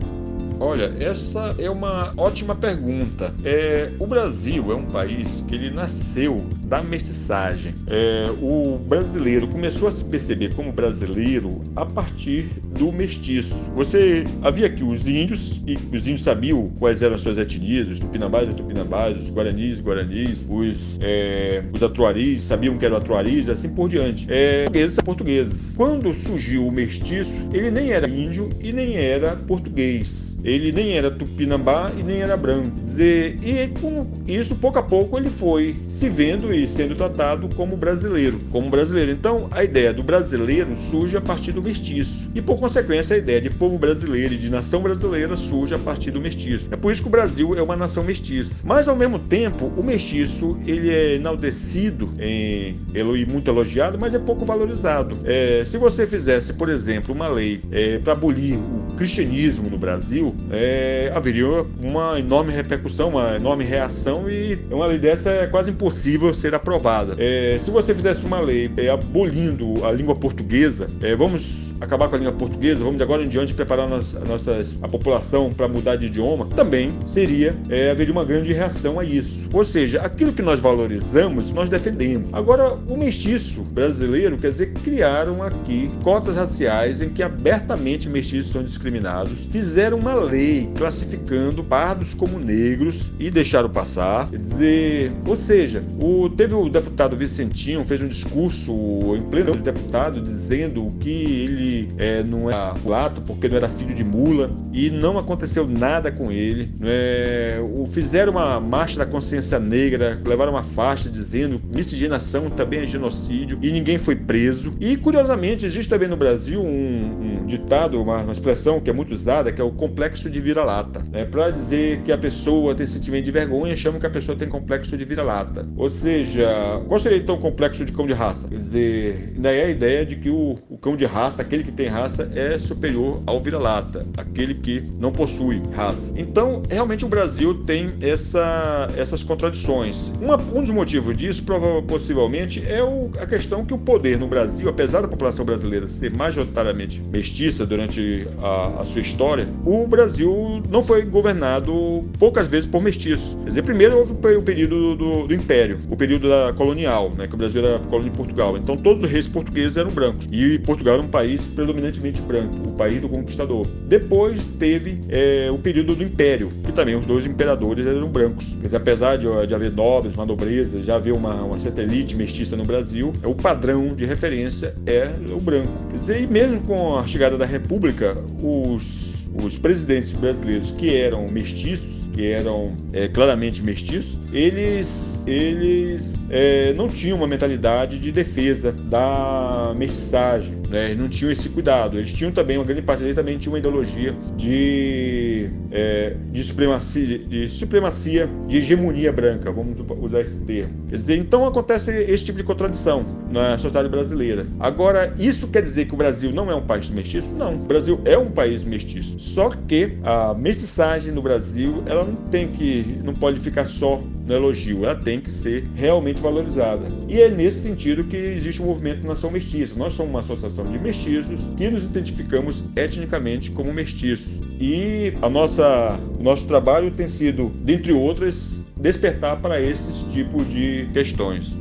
Olha, 0.70 0.94
essa 1.00 1.52
é 1.58 1.68
uma 1.68 2.12
ótima 2.16 2.54
pergunta. 2.54 3.34
É, 3.44 3.90
o 3.98 4.06
Brasil 4.06 4.70
é 4.70 4.74
um 4.76 4.86
país 4.86 5.44
que 5.48 5.56
ele 5.56 5.68
nasceu 5.68 6.46
da 6.62 6.80
mestiçagem. 6.80 7.74
É, 7.88 8.30
o 8.40 8.78
brasileiro 8.78 9.48
começou 9.48 9.88
a 9.88 9.90
se 9.90 10.04
perceber 10.04 10.54
como 10.54 10.70
brasileiro 10.70 11.60
a 11.74 11.84
partir 11.84 12.52
do 12.78 12.92
mestiço. 12.92 13.52
Você 13.74 14.22
havia 14.42 14.68
aqui 14.68 14.84
os 14.84 15.08
índios, 15.08 15.60
e 15.66 15.76
os 15.92 16.06
índios 16.06 16.22
sabiam 16.22 16.70
quais 16.78 17.02
eram 17.02 17.16
as 17.16 17.22
suas 17.22 17.36
etnias, 17.36 17.88
os 17.88 17.98
tupinambás 17.98 18.48
e 18.48 18.54
tupinambás, 18.54 19.20
os 19.20 19.28
guaranis 19.28 19.80
guaranis, 19.80 20.46
os, 20.48 20.98
é, 21.00 21.64
os 21.72 21.82
atuaris 21.82 22.42
sabiam 22.42 22.78
que 22.78 22.86
eram 22.86 22.98
atuaris, 22.98 23.48
e 23.48 23.50
assim 23.50 23.70
por 23.70 23.88
diante. 23.88 24.24
É, 24.30 24.66
portugueses 24.66 25.00
portugueses. 25.00 25.74
Quando 25.74 26.14
surgiu 26.14 26.64
o 26.64 26.70
mestiço, 26.70 27.32
ele 27.52 27.72
nem 27.72 27.90
era 27.90 28.08
índio 28.08 28.48
e 28.60 28.72
nem 28.72 28.94
era 28.94 29.34
português 29.34 30.29
ele 30.44 30.72
nem 30.72 30.96
era 30.96 31.10
tupinambá 31.10 31.92
e 31.98 32.02
nem 32.02 32.20
era 32.20 32.36
branco. 32.36 32.78
E 32.98 33.68
com 33.80 34.06
isso, 34.26 34.54
pouco 34.56 34.78
a 34.78 34.82
pouco, 34.82 35.18
ele 35.18 35.30
foi 35.30 35.76
se 35.88 36.08
vendo 36.08 36.52
e 36.54 36.68
sendo 36.68 36.94
tratado 36.94 37.48
como 37.54 37.76
brasileiro, 37.76 38.40
como 38.50 38.68
brasileiro. 38.70 39.12
Então, 39.12 39.48
a 39.50 39.64
ideia 39.64 39.92
do 39.92 40.02
brasileiro 40.02 40.76
surge 40.90 41.16
a 41.16 41.20
partir 41.20 41.52
do 41.52 41.62
mestiço. 41.62 42.30
E, 42.34 42.42
por 42.42 42.58
consequência, 42.58 43.16
a 43.16 43.18
ideia 43.18 43.40
de 43.40 43.50
povo 43.50 43.78
brasileiro 43.78 44.34
e 44.34 44.38
de 44.38 44.50
nação 44.50 44.82
brasileira 44.82 45.36
surge 45.36 45.74
a 45.74 45.78
partir 45.78 46.10
do 46.10 46.20
mestiço. 46.20 46.68
É 46.70 46.76
por 46.76 46.92
isso 46.92 47.02
que 47.02 47.08
o 47.08 47.10
Brasil 47.10 47.54
é 47.54 47.62
uma 47.62 47.76
nação 47.76 48.04
mestiça. 48.04 48.62
Mas, 48.66 48.88
ao 48.88 48.96
mesmo 48.96 49.18
tempo, 49.18 49.72
o 49.76 49.82
mestiço, 49.82 50.58
ele 50.66 50.90
é 50.90 51.14
enaltecido, 51.14 52.10
em, 52.18 52.78
muito 53.26 53.50
elogiado, 53.50 53.98
mas 53.98 54.14
é 54.14 54.18
pouco 54.18 54.44
valorizado. 54.44 55.18
É, 55.24 55.62
se 55.64 55.78
você 55.78 56.06
fizesse, 56.06 56.54
por 56.54 56.68
exemplo, 56.68 57.14
uma 57.14 57.28
lei 57.28 57.60
é, 57.70 57.98
para 57.98 58.12
abolir 58.12 58.56
o 58.56 58.79
cristianismo 59.00 59.70
no 59.70 59.78
Brasil, 59.78 60.36
é, 60.50 61.10
haveria 61.14 61.64
uma 61.80 62.18
enorme 62.18 62.52
repercussão, 62.52 63.08
uma 63.08 63.36
enorme 63.36 63.64
reação 63.64 64.28
e 64.28 64.58
uma 64.70 64.84
lei 64.84 64.98
dessa 64.98 65.30
é 65.30 65.46
quase 65.46 65.70
impossível 65.70 66.34
ser 66.34 66.54
aprovada. 66.54 67.16
É, 67.16 67.56
se 67.58 67.70
você 67.70 67.94
fizesse 67.94 68.26
uma 68.26 68.38
lei 68.40 68.70
é, 68.76 68.90
abolindo 68.90 69.82
a 69.86 69.90
língua 69.90 70.14
portuguesa, 70.14 70.90
é, 71.00 71.16
vamos 71.16 71.69
acabar 71.80 72.08
com 72.08 72.16
a 72.16 72.18
língua 72.18 72.32
portuguesa, 72.32 72.80
vamos 72.80 72.98
de 72.98 73.02
agora 73.02 73.22
em 73.22 73.28
diante 73.28 73.54
preparar 73.54 73.86
a 73.86 73.88
nossa, 73.88 74.62
a, 74.82 74.88
população 74.88 75.50
para 75.50 75.66
mudar 75.66 75.96
de 75.96 76.06
idioma, 76.06 76.46
também 76.46 76.94
seria, 77.06 77.56
é, 77.68 77.90
haveria 77.90 78.12
uma 78.12 78.24
grande 78.24 78.52
reação 78.52 79.00
a 79.00 79.04
isso. 79.04 79.48
Ou 79.52 79.64
seja, 79.64 80.00
aquilo 80.00 80.32
que 80.32 80.42
nós 80.42 80.60
valorizamos, 80.60 81.50
nós 81.50 81.68
defendemos. 81.68 82.32
Agora, 82.32 82.74
o 82.86 82.96
mestiço 82.96 83.62
brasileiro, 83.62 84.36
quer 84.36 84.50
dizer, 84.50 84.72
criaram 84.84 85.42
aqui 85.42 85.90
cotas 86.02 86.36
raciais 86.36 87.00
em 87.00 87.08
que 87.08 87.22
abertamente 87.22 88.08
mestiços 88.08 88.52
são 88.52 88.62
discriminados, 88.62 89.38
fizeram 89.50 89.98
uma 89.98 90.14
lei 90.14 90.70
classificando 90.76 91.64
pardos 91.64 92.14
como 92.14 92.38
negros 92.38 93.10
e 93.18 93.30
deixaram 93.30 93.70
passar. 93.70 94.28
Quer 94.28 94.38
dizer, 94.38 95.12
ou 95.26 95.36
seja, 95.36 95.82
o, 96.00 96.28
teve 96.28 96.54
o 96.54 96.68
deputado 96.68 97.16
Vicentinho, 97.16 97.84
fez 97.84 98.00
um 98.00 98.08
discurso 98.08 98.72
em 99.16 99.22
pleno 99.22 99.54
deputado 99.54 100.20
dizendo 100.20 100.92
que 101.00 101.10
ele 101.10 101.69
é, 101.98 102.22
não 102.22 102.48
era 102.48 102.74
mulato, 102.74 103.20
porque 103.22 103.48
não 103.48 103.56
era 103.56 103.68
filho 103.68 103.94
de 103.94 104.04
mula, 104.04 104.50
e 104.72 104.90
não 104.90 105.18
aconteceu 105.18 105.66
nada 105.66 106.10
com 106.10 106.30
ele. 106.30 106.72
É, 106.82 107.58
o, 107.74 107.86
fizeram 107.86 108.32
uma 108.32 108.60
marcha 108.60 108.98
da 108.98 109.06
consciência 109.06 109.58
negra, 109.58 110.18
levaram 110.24 110.52
uma 110.52 110.62
faixa 110.62 111.08
dizendo 111.08 111.60
miscigenação 111.74 112.50
também 112.50 112.80
é 112.80 112.86
genocídio, 112.86 113.58
e 113.62 113.70
ninguém 113.72 113.98
foi 113.98 114.16
preso. 114.16 114.74
E, 114.80 114.96
curiosamente, 114.96 115.66
existe 115.66 115.88
também 115.88 116.08
no 116.08 116.16
Brasil 116.16 116.60
um, 116.60 116.66
um 116.66 117.39
ditado, 117.50 118.02
uma, 118.02 118.22
uma, 118.22 118.32
expressão 118.32 118.80
que 118.80 118.90
é 118.90 118.92
muito 118.92 119.12
usada, 119.12 119.52
que 119.52 119.60
é 119.60 119.64
o 119.64 119.70
complexo 119.70 120.28
de 120.28 120.40
vira-lata. 120.40 121.04
Né? 121.10 121.24
Para 121.24 121.50
dizer 121.50 122.02
que 122.02 122.10
a 122.10 122.18
pessoa 122.18 122.74
tem 122.74 122.86
sentimento 122.86 123.24
de 123.24 123.30
vergonha, 123.30 123.76
chamam 123.76 124.00
que 124.00 124.06
a 124.06 124.10
pessoa 124.10 124.36
tem 124.36 124.48
complexo 124.48 124.96
de 124.96 125.04
vira-lata. 125.04 125.68
Ou 125.76 125.88
seja, 125.88 126.82
qual 126.88 126.98
seria 126.98 127.18
então 127.18 127.36
o 127.36 127.40
complexo 127.40 127.84
de 127.84 127.92
cão 127.92 128.06
de 128.06 128.12
raça? 128.12 128.48
Quer 128.48 128.58
dizer, 128.58 129.32
daí 129.36 129.58
é 129.58 129.64
a 129.66 129.70
ideia 129.70 130.04
de 130.04 130.16
que 130.16 130.30
o, 130.30 130.58
o 130.68 130.78
cão 130.78 130.96
de 130.96 131.04
raça, 131.04 131.42
aquele 131.42 131.60
aquele 131.60 131.64
que 131.64 131.72
tem 131.72 131.88
raça 131.88 132.30
é 132.34 132.58
superior 132.58 133.22
ao 133.26 133.38
vira-lata, 133.38 134.06
aquele 134.16 134.54
que 134.54 134.82
não 134.98 135.12
possui 135.12 135.62
raça. 135.72 136.12
Então, 136.16 136.62
realmente 136.68 137.04
o 137.04 137.08
Brasil 137.08 137.62
tem 137.64 137.92
essa, 138.00 138.88
essas 138.96 139.22
contradições. 139.22 140.10
Uma, 140.20 140.36
um 140.36 140.60
dos 140.60 140.70
motivos 140.70 141.16
disso, 141.16 141.44
possivelmente, 141.86 142.64
é 142.66 142.82
o, 142.82 143.10
a 143.20 143.26
questão 143.26 143.64
que 143.64 143.74
o 143.74 143.78
poder 143.78 144.18
no 144.18 144.26
Brasil, 144.26 144.68
apesar 144.68 145.02
da 145.02 145.08
população 145.08 145.44
brasileira 145.44 145.86
ser 145.86 146.12
majoritariamente 146.12 147.00
mestiça 147.00 147.39
durante 147.66 148.28
a, 148.42 148.82
a 148.82 148.84
sua 148.84 149.00
história, 149.00 149.48
o 149.64 149.86
Brasil 149.86 150.62
não 150.68 150.84
foi 150.84 151.02
governado 151.02 152.04
poucas 152.18 152.46
vezes 152.46 152.66
por 152.66 152.82
mestiços. 152.82 153.34
Quer 153.40 153.48
dizer, 153.48 153.62
primeiro 153.62 153.98
houve 153.98 154.12
o 154.12 154.42
período 154.42 154.94
do, 154.94 155.26
do, 155.26 155.34
Império, 155.34 155.80
o 155.88 155.96
período 155.96 156.28
da 156.28 156.52
colonial, 156.52 157.12
né, 157.16 157.26
que 157.26 157.34
o 157.34 157.38
Brasil 157.38 157.64
era 157.64 157.78
colônia 157.78 158.10
de 158.10 158.16
Portugal. 158.16 158.56
Então 158.58 158.76
todos 158.76 159.02
os 159.02 159.10
reis 159.10 159.26
portugueses 159.26 159.76
eram 159.76 159.90
brancos. 159.90 160.28
E 160.30 160.58
Portugal 160.58 160.94
era 160.94 161.02
um 161.02 161.08
país 161.08 161.46
predominantemente 161.46 162.20
branco, 162.20 162.68
o 162.68 162.72
país 162.72 163.00
do 163.00 163.08
conquistador. 163.08 163.66
Depois 163.86 164.44
teve 164.58 165.00
é, 165.08 165.48
o 165.50 165.58
período 165.58 165.94
do 165.94 166.02
Império, 166.02 166.50
que 166.64 166.72
também 166.72 166.94
os 166.94 167.06
dois 167.06 167.24
imperadores 167.24 167.86
eram 167.86 168.08
brancos. 168.08 168.52
Quer 168.54 168.66
dizer, 168.66 168.76
apesar 168.76 169.16
de, 169.16 169.26
de 169.46 169.54
haver 169.54 169.72
nobres, 169.72 170.14
uma 170.14 170.26
nobreza, 170.26 170.82
já 170.82 170.96
haver 170.96 171.12
uma, 171.12 171.34
uma 171.42 171.58
satélite 171.58 172.14
mestiça 172.14 172.56
no 172.56 172.64
Brasil, 172.64 173.12
é, 173.22 173.26
o 173.26 173.34
padrão 173.34 173.94
de 173.94 174.04
referência 174.04 174.74
é 174.86 175.10
o 175.32 175.40
branco. 175.40 175.72
Quer 175.90 175.96
dizer, 175.96 176.22
e 176.22 176.26
mesmo 176.26 176.60
com 176.62 176.98
a 176.98 177.06
chegada 177.06 177.29
da 177.36 177.46
República, 177.46 178.16
os, 178.42 179.28
os 179.34 179.56
presidentes 179.56 180.12
brasileiros 180.12 180.72
que 180.72 180.94
eram 180.94 181.28
mestiços, 181.28 182.08
que 182.12 182.30
eram 182.30 182.76
é, 182.92 183.08
claramente 183.08 183.62
mestiços, 183.62 184.20
eles, 184.32 185.22
eles 185.26 186.14
é, 186.28 186.72
não 186.74 186.88
tinham 186.88 187.16
uma 187.16 187.26
mentalidade 187.26 187.98
de 187.98 188.10
defesa 188.10 188.72
da 188.72 189.72
mestiçagem, 189.76 190.59
né? 190.70 190.94
Não 190.94 191.08
tinham 191.08 191.30
esse 191.30 191.48
cuidado. 191.48 191.98
Eles 191.98 192.12
tinham 192.12 192.30
também, 192.32 192.56
uma 192.56 192.64
grande 192.64 192.82
parte 192.82 193.00
deles 193.00 193.16
também 193.16 193.36
tinha 193.36 193.52
uma 193.52 193.58
ideologia 193.58 194.14
de, 194.36 195.50
é, 195.70 196.16
de, 196.30 196.44
supremacia, 196.44 197.18
de 197.18 197.48
supremacia, 197.48 198.30
de 198.46 198.58
hegemonia 198.58 199.12
branca, 199.12 199.50
vamos 199.50 199.76
usar 200.00 200.20
esse 200.20 200.38
termo. 200.42 200.72
Quer 200.88 200.96
dizer, 200.96 201.16
então 201.16 201.44
acontece 201.44 201.90
esse 201.90 202.24
tipo 202.24 202.38
de 202.38 202.44
contradição 202.44 203.04
na 203.30 203.58
sociedade 203.58 203.88
brasileira. 203.88 204.46
Agora, 204.58 205.12
isso 205.18 205.48
quer 205.48 205.62
dizer 205.62 205.86
que 205.86 205.94
o 205.94 205.96
Brasil 205.96 206.32
não 206.32 206.50
é 206.50 206.54
um 206.54 206.62
país 206.62 206.88
mestiço? 206.88 207.32
Não. 207.34 207.54
O 207.54 207.58
Brasil 207.58 208.00
é 208.04 208.16
um 208.16 208.30
país 208.30 208.64
mestiço. 208.64 209.18
Só 209.18 209.50
que 209.50 209.98
a 210.04 210.34
mestiçagem 210.34 211.12
no 211.12 211.20
Brasil, 211.20 211.82
ela 211.86 212.04
não 212.04 212.14
tem 212.14 212.48
que, 212.48 213.00
não 213.02 213.14
pode 213.14 213.40
ficar 213.40 213.64
só 213.64 214.00
no 214.30 214.36
elogio, 214.36 214.84
ela 214.84 214.94
tem 214.94 215.20
que 215.20 215.30
ser 215.30 215.64
realmente 215.74 216.20
valorizada. 216.20 216.86
E 217.08 217.20
é 217.20 217.28
nesse 217.28 217.62
sentido 217.62 218.04
que 218.04 218.16
existe 218.16 218.62
o 218.62 218.64
movimento 218.64 219.04
Nação 219.04 219.30
Mestiça. 219.30 219.74
Nós 219.76 219.92
somos 219.92 220.10
uma 220.10 220.20
associação 220.20 220.70
de 220.70 220.78
mestiços 220.78 221.50
que 221.56 221.68
nos 221.68 221.84
identificamos 221.84 222.64
etnicamente 222.76 223.50
como 223.50 223.72
mestiços. 223.74 224.40
E 224.60 225.14
a 225.20 225.28
nossa, 225.28 225.98
o 226.18 226.22
nosso 226.22 226.46
trabalho 226.46 226.92
tem 226.92 227.08
sido, 227.08 227.50
dentre 227.62 227.92
outras, 227.92 228.64
despertar 228.76 229.40
para 229.40 229.60
esses 229.60 230.02
tipos 230.12 230.48
de 230.48 230.86
questões. 230.92 231.52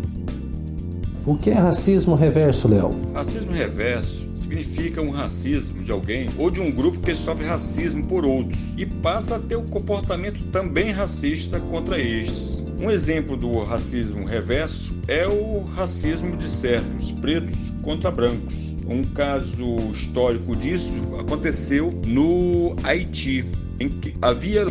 O 1.29 1.37
que 1.37 1.51
é 1.51 1.53
racismo 1.53 2.15
reverso, 2.15 2.67
Léo? 2.67 2.99
Racismo 3.13 3.51
reverso 3.51 4.27
significa 4.35 4.99
um 4.99 5.11
racismo 5.11 5.83
de 5.83 5.91
alguém 5.91 6.27
ou 6.39 6.49
de 6.49 6.59
um 6.59 6.71
grupo 6.71 6.99
que 7.01 7.13
sofre 7.13 7.45
racismo 7.45 8.03
por 8.07 8.25
outros 8.25 8.73
e 8.75 8.83
passa 8.83 9.35
a 9.35 9.39
ter 9.39 9.55
um 9.55 9.67
comportamento 9.67 10.43
também 10.45 10.89
racista 10.89 11.59
contra 11.59 11.99
estes. 11.99 12.63
Um 12.81 12.89
exemplo 12.89 13.37
do 13.37 13.63
racismo 13.63 14.25
reverso 14.25 14.95
é 15.07 15.27
o 15.27 15.59
racismo 15.75 16.35
de 16.35 16.49
certos 16.49 17.11
pretos 17.11 17.55
contra 17.83 18.09
brancos. 18.09 18.75
Um 18.87 19.03
caso 19.03 19.77
histórico 19.91 20.55
disso 20.55 20.91
aconteceu 21.19 21.93
no 22.07 22.75
Haiti, 22.83 23.45
em 23.79 23.87
que 23.87 24.15
havia 24.19 24.65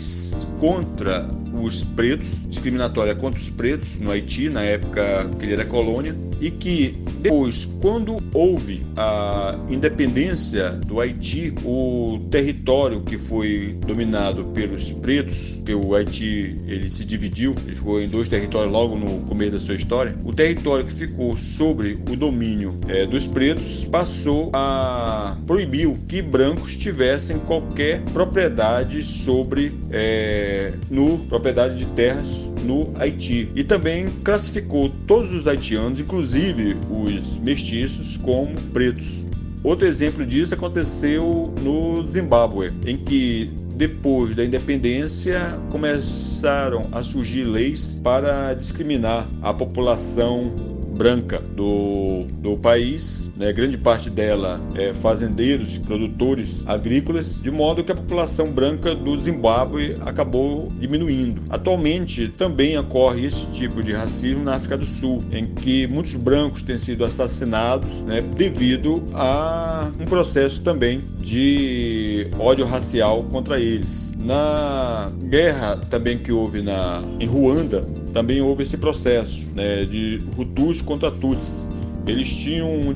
contra 0.58 1.30
os 1.52 1.84
pretos, 1.84 2.28
discriminatória 2.48 3.14
contra 3.14 3.40
os 3.40 3.48
pretos 3.48 3.96
no 3.98 4.10
Haiti, 4.10 4.48
na 4.48 4.62
época 4.62 5.30
que 5.38 5.44
ele 5.44 5.54
era 5.54 5.64
colônia, 5.64 6.14
e 6.40 6.50
que 6.50 6.94
depois, 7.20 7.64
quando 7.80 8.22
houve 8.32 8.82
a 8.96 9.58
independência 9.68 10.70
do 10.70 11.00
Haiti, 11.00 11.52
o 11.64 12.20
território 12.30 13.02
que 13.02 13.18
foi 13.18 13.76
dominado 13.84 14.44
pelos 14.54 14.92
pretos, 14.92 15.58
que 15.64 15.74
o 15.74 15.94
Haiti 15.94 16.56
ele 16.66 16.90
se 16.90 17.04
dividiu, 17.04 17.56
ele 17.66 17.74
ficou 17.74 18.00
em 18.00 18.08
dois 18.08 18.28
territórios 18.28 18.72
logo 18.72 18.96
no 18.96 19.20
começo 19.26 19.52
da 19.52 19.58
sua 19.58 19.74
história, 19.74 20.16
o 20.24 20.32
território 20.32 20.86
que 20.86 20.92
ficou 20.92 21.36
sobre 21.36 21.98
o 22.08 22.16
domínio 22.16 22.76
é, 22.86 23.04
dos 23.04 23.26
pretos 23.26 23.84
passou 23.84 24.50
a 24.52 25.36
proibir 25.46 25.88
que 26.08 26.22
brancos 26.22 26.76
tivessem 26.76 27.38
qualquer 27.40 28.00
propriedade 28.12 29.02
sobre 29.02 29.72
é, 29.90 30.72
no 30.90 31.18
de 31.52 31.86
terras 31.86 32.48
no 32.64 32.92
Haiti 32.98 33.50
e 33.54 33.64
também 33.64 34.10
classificou 34.22 34.90
todos 35.06 35.32
os 35.32 35.46
haitianos, 35.46 36.00
inclusive 36.00 36.76
os 36.90 37.36
mestiços, 37.38 38.16
como 38.16 38.54
pretos. 38.72 39.24
Outro 39.64 39.86
exemplo 39.86 40.24
disso 40.24 40.54
aconteceu 40.54 41.52
no 41.62 42.06
Zimbábue, 42.06 42.72
em 42.86 42.96
que 42.96 43.50
depois 43.74 44.34
da 44.34 44.44
independência 44.44 45.58
começaram 45.70 46.88
a 46.92 47.02
surgir 47.02 47.44
leis 47.44 47.98
para 48.02 48.54
discriminar 48.54 49.28
a 49.42 49.52
população 49.52 50.77
branca 50.98 51.40
do, 51.54 52.24
do 52.42 52.56
país, 52.56 53.30
né? 53.36 53.52
grande 53.52 53.78
parte 53.78 54.10
dela 54.10 54.60
é 54.74 54.92
fazendeiros, 54.92 55.78
produtores 55.78 56.64
agrícolas, 56.66 57.40
de 57.40 57.50
modo 57.52 57.84
que 57.84 57.92
a 57.92 57.94
população 57.94 58.50
branca 58.50 58.96
do 58.96 59.16
Zimbábue 59.16 59.96
acabou 60.00 60.72
diminuindo. 60.80 61.42
Atualmente 61.48 62.28
também 62.28 62.76
ocorre 62.76 63.26
esse 63.26 63.46
tipo 63.48 63.80
de 63.80 63.92
racismo 63.92 64.42
na 64.42 64.56
África 64.56 64.76
do 64.76 64.86
Sul, 64.86 65.22
em 65.30 65.46
que 65.46 65.86
muitos 65.86 66.16
brancos 66.16 66.64
têm 66.64 66.76
sido 66.76 67.04
assassinados 67.04 68.02
né, 68.02 68.20
devido 68.20 69.04
a 69.14 69.88
um 70.00 70.04
processo 70.06 70.60
também 70.62 71.04
de 71.20 72.26
ódio 72.38 72.66
racial 72.66 73.22
contra 73.24 73.60
eles. 73.60 74.12
Na 74.18 75.08
guerra 75.28 75.76
também 75.76 76.18
que 76.18 76.32
houve 76.32 76.60
na, 76.60 77.02
em 77.20 77.26
Ruanda, 77.26 77.84
também 78.18 78.40
houve 78.40 78.64
esse 78.64 78.76
processo 78.76 79.46
né, 79.54 79.84
de 79.84 80.20
Hutus 80.36 80.82
contra 80.82 81.08
Tutsis. 81.08 81.68
Eles 82.04 82.34
tinham, 82.34 82.92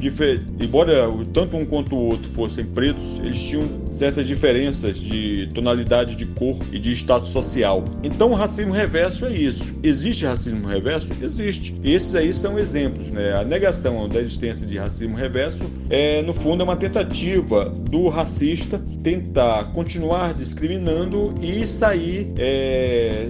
embora 0.58 1.08
tanto 1.32 1.56
um 1.56 1.64
quanto 1.64 1.94
o 1.94 1.98
outro 1.98 2.28
fossem 2.30 2.64
pretos, 2.64 3.20
eles 3.20 3.40
tinham 3.40 3.68
certas 3.92 4.26
diferenças 4.26 4.98
de 4.98 5.48
tonalidade 5.54 6.16
de 6.16 6.26
cor 6.26 6.56
e 6.72 6.78
de 6.78 6.90
status 6.92 7.28
social. 7.28 7.84
Então, 8.02 8.32
o 8.32 8.34
racismo 8.34 8.72
reverso 8.72 9.26
é 9.26 9.36
isso. 9.36 9.72
Existe 9.82 10.24
racismo 10.24 10.66
reverso? 10.66 11.12
Existe. 11.22 11.72
Esses 11.84 12.14
aí 12.16 12.32
são 12.32 12.58
exemplos. 12.58 13.08
Né? 13.08 13.34
A 13.34 13.44
negação 13.44 14.08
da 14.08 14.18
existência 14.18 14.66
de 14.66 14.76
racismo 14.76 15.14
reverso 15.14 15.62
é, 15.90 16.22
no 16.22 16.32
fundo, 16.32 16.62
é 16.62 16.64
uma 16.64 16.76
tentativa 16.76 17.66
do 17.66 18.08
racista 18.08 18.80
tentar 19.04 19.72
continuar 19.72 20.34
discriminando 20.34 21.34
e 21.42 21.64
sair 21.66 22.32
é, 22.38 23.28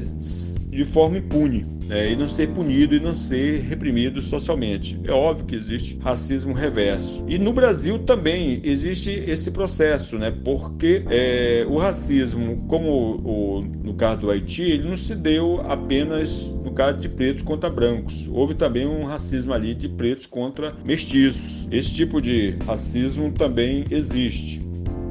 de 0.73 0.87
forma 0.87 1.19
impune 1.19 1.67
né, 1.87 2.13
e 2.13 2.17
não 2.17 2.29
ser 2.29 2.49
punido 2.49 2.95
e 2.95 3.01
não 3.01 3.15
ser 3.15 3.61
reprimido 3.61 4.23
socialmente. 4.23 4.99
É 5.05 5.13
óbvio 5.13 5.47
que 5.47 5.55
existe 5.55 5.99
racismo 6.01 6.55
reverso. 6.55 7.23
E 7.29 7.39
no 7.39 7.53
Brasil 7.53 7.99
também 7.99 8.61
existe 8.65 9.11
esse 9.11 9.51
processo, 9.51 10.19
né, 10.19 10.31
porque 10.45 11.05
é, 11.11 11.67
o 11.69 11.77
racismo, 11.77 12.65
como 12.69 13.21
o, 13.23 13.61
no 13.61 13.95
caso 13.95 14.23
do 14.23 14.31
Haiti, 14.31 14.63
ele 14.63 14.89
não 14.89 14.97
se 14.97 15.15
deu 15.15 15.61
apenas 15.69 16.51
no 16.65 16.73
caso 16.73 16.99
de 16.99 17.09
pretos 17.09 17.43
contra 17.43 17.69
brancos. 17.69 18.27
Houve 18.33 18.55
também 18.55 18.87
um 18.87 19.05
racismo 19.05 19.53
ali 19.53 19.75
de 19.75 19.91
pretos 19.91 20.25
contra 20.25 20.75
mestiços. 20.87 21.69
Esse 21.71 21.93
tipo 21.93 22.21
de 22.21 22.57
racismo 22.67 23.31
também 23.31 23.85
existe. 23.91 24.63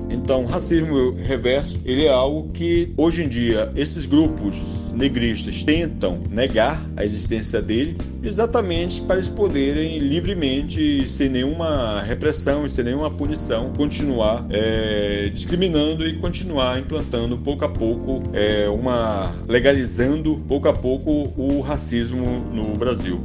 Então, 0.09 0.45
racismo 0.45 1.11
reverso, 1.13 1.79
ele 1.85 2.05
é 2.05 2.09
algo 2.09 2.51
que 2.51 2.93
hoje 2.97 3.23
em 3.23 3.29
dia 3.29 3.71
esses 3.75 4.05
grupos 4.05 4.80
negristas 4.93 5.63
tentam 5.63 6.21
negar 6.29 6.85
a 6.95 7.03
existência 7.03 7.61
dele, 7.61 7.97
exatamente 8.23 9.01
para 9.01 9.15
eles 9.15 9.29
poderem 9.29 9.99
livremente, 9.99 11.07
sem 11.07 11.29
nenhuma 11.29 12.01
repressão 12.01 12.65
e 12.65 12.69
sem 12.69 12.85
nenhuma 12.85 13.09
punição, 13.09 13.71
continuar 13.75 14.45
é, 14.49 15.29
discriminando 15.33 16.07
e 16.07 16.17
continuar 16.17 16.79
implantando 16.79 17.37
pouco 17.37 17.65
a 17.65 17.69
pouco 17.69 18.21
é, 18.33 18.67
uma 18.69 19.33
legalizando 19.47 20.41
pouco 20.47 20.67
a 20.67 20.73
pouco 20.73 21.31
o 21.37 21.61
racismo 21.61 22.45
no 22.51 22.73
Brasil. 22.77 23.19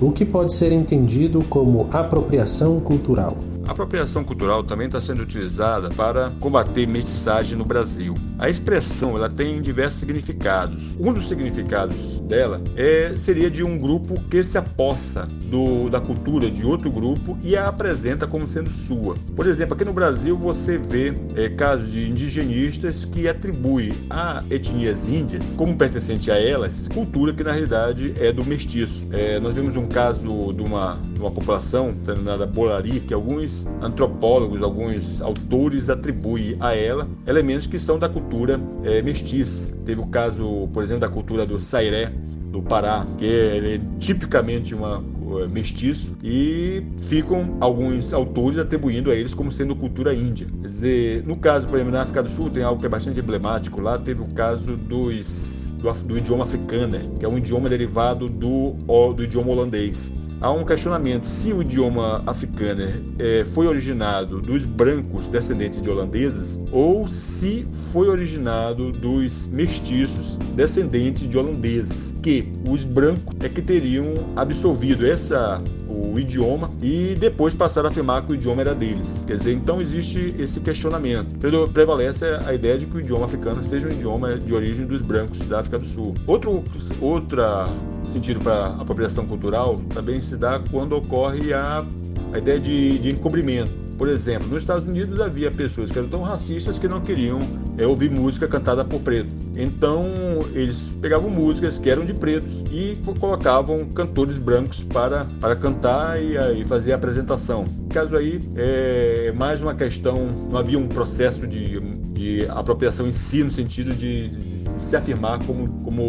O 0.00 0.10
que 0.10 0.24
pode 0.24 0.54
ser 0.54 0.72
entendido 0.72 1.44
como 1.44 1.88
apropriação 1.92 2.80
cultural? 2.80 3.38
A 3.66 3.72
apropriação 3.72 4.24
cultural 4.24 4.64
também 4.64 4.86
está 4.86 5.00
sendo 5.00 5.22
utilizada 5.22 5.88
para 5.90 6.30
combater 6.40 6.86
mestiçagem 6.86 7.56
no 7.56 7.64
Brasil. 7.64 8.14
A 8.38 8.48
expressão 8.48 9.16
ela 9.16 9.30
tem 9.30 9.62
diversos 9.62 10.00
significados. 10.00 10.96
Um 10.98 11.12
dos 11.12 11.28
significados 11.28 12.20
dela 12.20 12.60
é, 12.76 13.14
seria 13.16 13.50
de 13.50 13.62
um 13.62 13.78
grupo 13.78 14.20
que 14.28 14.42
se 14.42 14.58
apossa 14.58 15.28
do, 15.44 15.88
da 15.88 16.00
cultura 16.00 16.50
de 16.50 16.66
outro 16.66 16.90
grupo 16.90 17.38
e 17.42 17.56
a 17.56 17.68
apresenta 17.68 18.26
como 18.26 18.48
sendo 18.48 18.70
sua. 18.70 19.14
Por 19.36 19.46
exemplo, 19.46 19.74
aqui 19.74 19.84
no 19.84 19.92
Brasil 19.92 20.36
você 20.36 20.76
vê 20.76 21.14
é, 21.36 21.48
casos 21.48 21.92
de 21.92 22.10
indigenistas 22.10 23.04
que 23.04 23.28
atribuem 23.28 23.92
a 24.10 24.42
etnias 24.50 25.08
índias, 25.08 25.54
como 25.56 25.76
pertencente 25.76 26.30
a 26.30 26.40
elas, 26.40 26.88
cultura 26.88 27.32
que 27.32 27.44
na 27.44 27.52
realidade 27.52 28.12
é 28.18 28.32
do 28.32 28.44
mestiço. 28.44 29.06
É, 29.12 29.38
nós 29.38 29.54
vemos 29.54 29.76
um 29.76 29.86
caso 29.86 30.52
de 30.52 30.62
uma, 30.62 30.98
uma 31.18 31.30
população 31.30 31.90
denominada 31.90 32.44
Bolari, 32.44 33.00
que 33.00 33.14
alguns 33.14 33.51
antropólogos, 33.80 34.62
alguns 34.62 35.20
autores 35.20 35.90
atribuem 35.90 36.56
a 36.60 36.74
ela 36.74 37.08
elementos 37.26 37.66
que 37.66 37.78
são 37.78 37.98
da 37.98 38.08
cultura 38.08 38.60
é, 38.84 39.02
mestiça. 39.02 39.68
Teve 39.84 40.00
o 40.00 40.06
caso, 40.06 40.68
por 40.72 40.82
exemplo, 40.82 41.00
da 41.00 41.08
cultura 41.08 41.44
do 41.44 41.58
Sairé, 41.60 42.12
do 42.50 42.62
Pará, 42.62 43.06
que 43.18 43.26
é, 43.26 43.74
é 43.74 43.80
tipicamente 43.98 44.74
uma 44.74 45.02
é, 45.42 45.48
mestiço 45.48 46.12
e 46.22 46.82
ficam 47.08 47.56
alguns 47.60 48.12
autores 48.12 48.58
atribuindo 48.58 49.10
a 49.10 49.14
eles 49.14 49.34
como 49.34 49.50
sendo 49.50 49.74
cultura 49.74 50.14
índia. 50.14 50.46
Quer 50.60 50.68
dizer, 50.68 51.24
no 51.26 51.36
caso, 51.36 51.66
por 51.66 51.76
exemplo, 51.76 51.92
na 51.92 52.02
África 52.02 52.22
do 52.22 52.30
Sul 52.30 52.50
tem 52.50 52.62
algo 52.62 52.80
que 52.80 52.86
é 52.86 52.90
bastante 52.90 53.18
emblemático. 53.18 53.80
Lá 53.80 53.98
teve 53.98 54.20
o 54.20 54.26
caso 54.28 54.76
dos 54.76 55.72
do, 55.72 55.92
do, 56.04 56.18
idioma 56.18 56.44
africano, 56.44 57.16
que 57.18 57.24
é 57.24 57.28
um 57.28 57.38
idioma 57.38 57.68
derivado 57.68 58.28
do, 58.28 58.74
do 59.16 59.24
idioma 59.24 59.50
holandês 59.50 60.14
há 60.42 60.50
um 60.50 60.64
questionamento 60.64 61.26
se 61.26 61.52
o 61.52 61.62
idioma 61.62 62.22
africano 62.26 62.82
é, 63.18 63.44
foi 63.54 63.66
originado 63.68 64.40
dos 64.40 64.66
brancos 64.66 65.28
descendentes 65.28 65.80
de 65.80 65.88
holandeses 65.88 66.60
ou 66.72 67.06
se 67.06 67.66
foi 67.92 68.08
originado 68.08 68.90
dos 68.90 69.46
mestiços 69.46 70.36
descendentes 70.54 71.28
de 71.28 71.38
holandeses, 71.38 72.12
que 72.20 72.52
os 72.68 72.82
brancos 72.82 73.36
é 73.40 73.48
que 73.48 73.62
teriam 73.62 74.14
absorvido 74.34 75.06
essa 75.06 75.62
o 75.88 76.18
idioma 76.18 76.70
e 76.80 77.14
depois 77.18 77.54
passaram 77.54 77.88
a 77.88 77.90
afirmar 77.90 78.24
que 78.24 78.32
o 78.32 78.34
idioma 78.34 78.62
era 78.62 78.74
deles. 78.74 79.22
Quer 79.26 79.36
dizer, 79.36 79.52
então 79.52 79.80
existe 79.80 80.34
esse 80.38 80.58
questionamento. 80.60 81.38
Prevalece 81.72 82.24
a 82.46 82.52
ideia 82.54 82.78
de 82.78 82.86
que 82.86 82.96
o 82.96 83.00
idioma 83.00 83.26
africano 83.26 83.62
seja 83.62 83.88
um 83.88 83.90
idioma 83.90 84.38
de 84.38 84.52
origem 84.54 84.86
dos 84.86 85.02
brancos 85.02 85.38
da 85.40 85.60
África 85.60 85.78
do 85.78 85.86
Sul. 85.86 86.14
Outro 86.26 86.64
outra 87.00 87.68
sentido 88.12 88.40
para 88.40 88.66
apropriação 88.66 89.26
cultural 89.26 89.80
também 89.94 90.20
se 90.32 90.38
dá 90.38 90.58
quando 90.70 90.96
ocorre 90.96 91.52
a, 91.52 91.84
a 92.32 92.38
ideia 92.38 92.58
de, 92.58 92.98
de 92.98 93.10
encobrimento. 93.10 93.81
Por 94.02 94.08
exemplo, 94.08 94.48
nos 94.48 94.64
Estados 94.64 94.88
Unidos 94.88 95.20
havia 95.20 95.48
pessoas 95.48 95.92
que 95.92 95.96
eram 95.96 96.08
tão 96.08 96.22
racistas 96.22 96.76
que 96.76 96.88
não 96.88 97.00
queriam 97.00 97.38
é, 97.78 97.86
ouvir 97.86 98.10
música 98.10 98.48
cantada 98.48 98.84
por 98.84 99.00
preto. 99.00 99.30
Então 99.54 100.08
eles 100.52 100.92
pegavam 101.00 101.30
músicas 101.30 101.78
que 101.78 101.88
eram 101.88 102.04
de 102.04 102.12
pretos 102.12 102.52
e 102.72 102.98
colocavam 103.20 103.88
cantores 103.90 104.38
brancos 104.38 104.82
para, 104.82 105.26
para 105.40 105.54
cantar 105.54 106.20
e, 106.20 106.36
e 106.60 106.64
fazer 106.64 106.90
a 106.90 106.96
apresentação. 106.96 107.62
No 107.62 107.88
caso 107.90 108.16
aí 108.16 108.40
é 108.56 109.30
mais 109.36 109.62
uma 109.62 109.72
questão, 109.72 110.26
não 110.50 110.58
havia 110.58 110.80
um 110.80 110.88
processo 110.88 111.46
de, 111.46 111.78
de 111.78 112.44
apropriação 112.48 113.06
em 113.06 113.12
si, 113.12 113.44
no 113.44 113.52
sentido 113.52 113.94
de, 113.94 114.30
de 114.30 114.62
se 114.78 114.96
afirmar 114.96 115.38
como, 115.44 115.68
como 115.84 116.02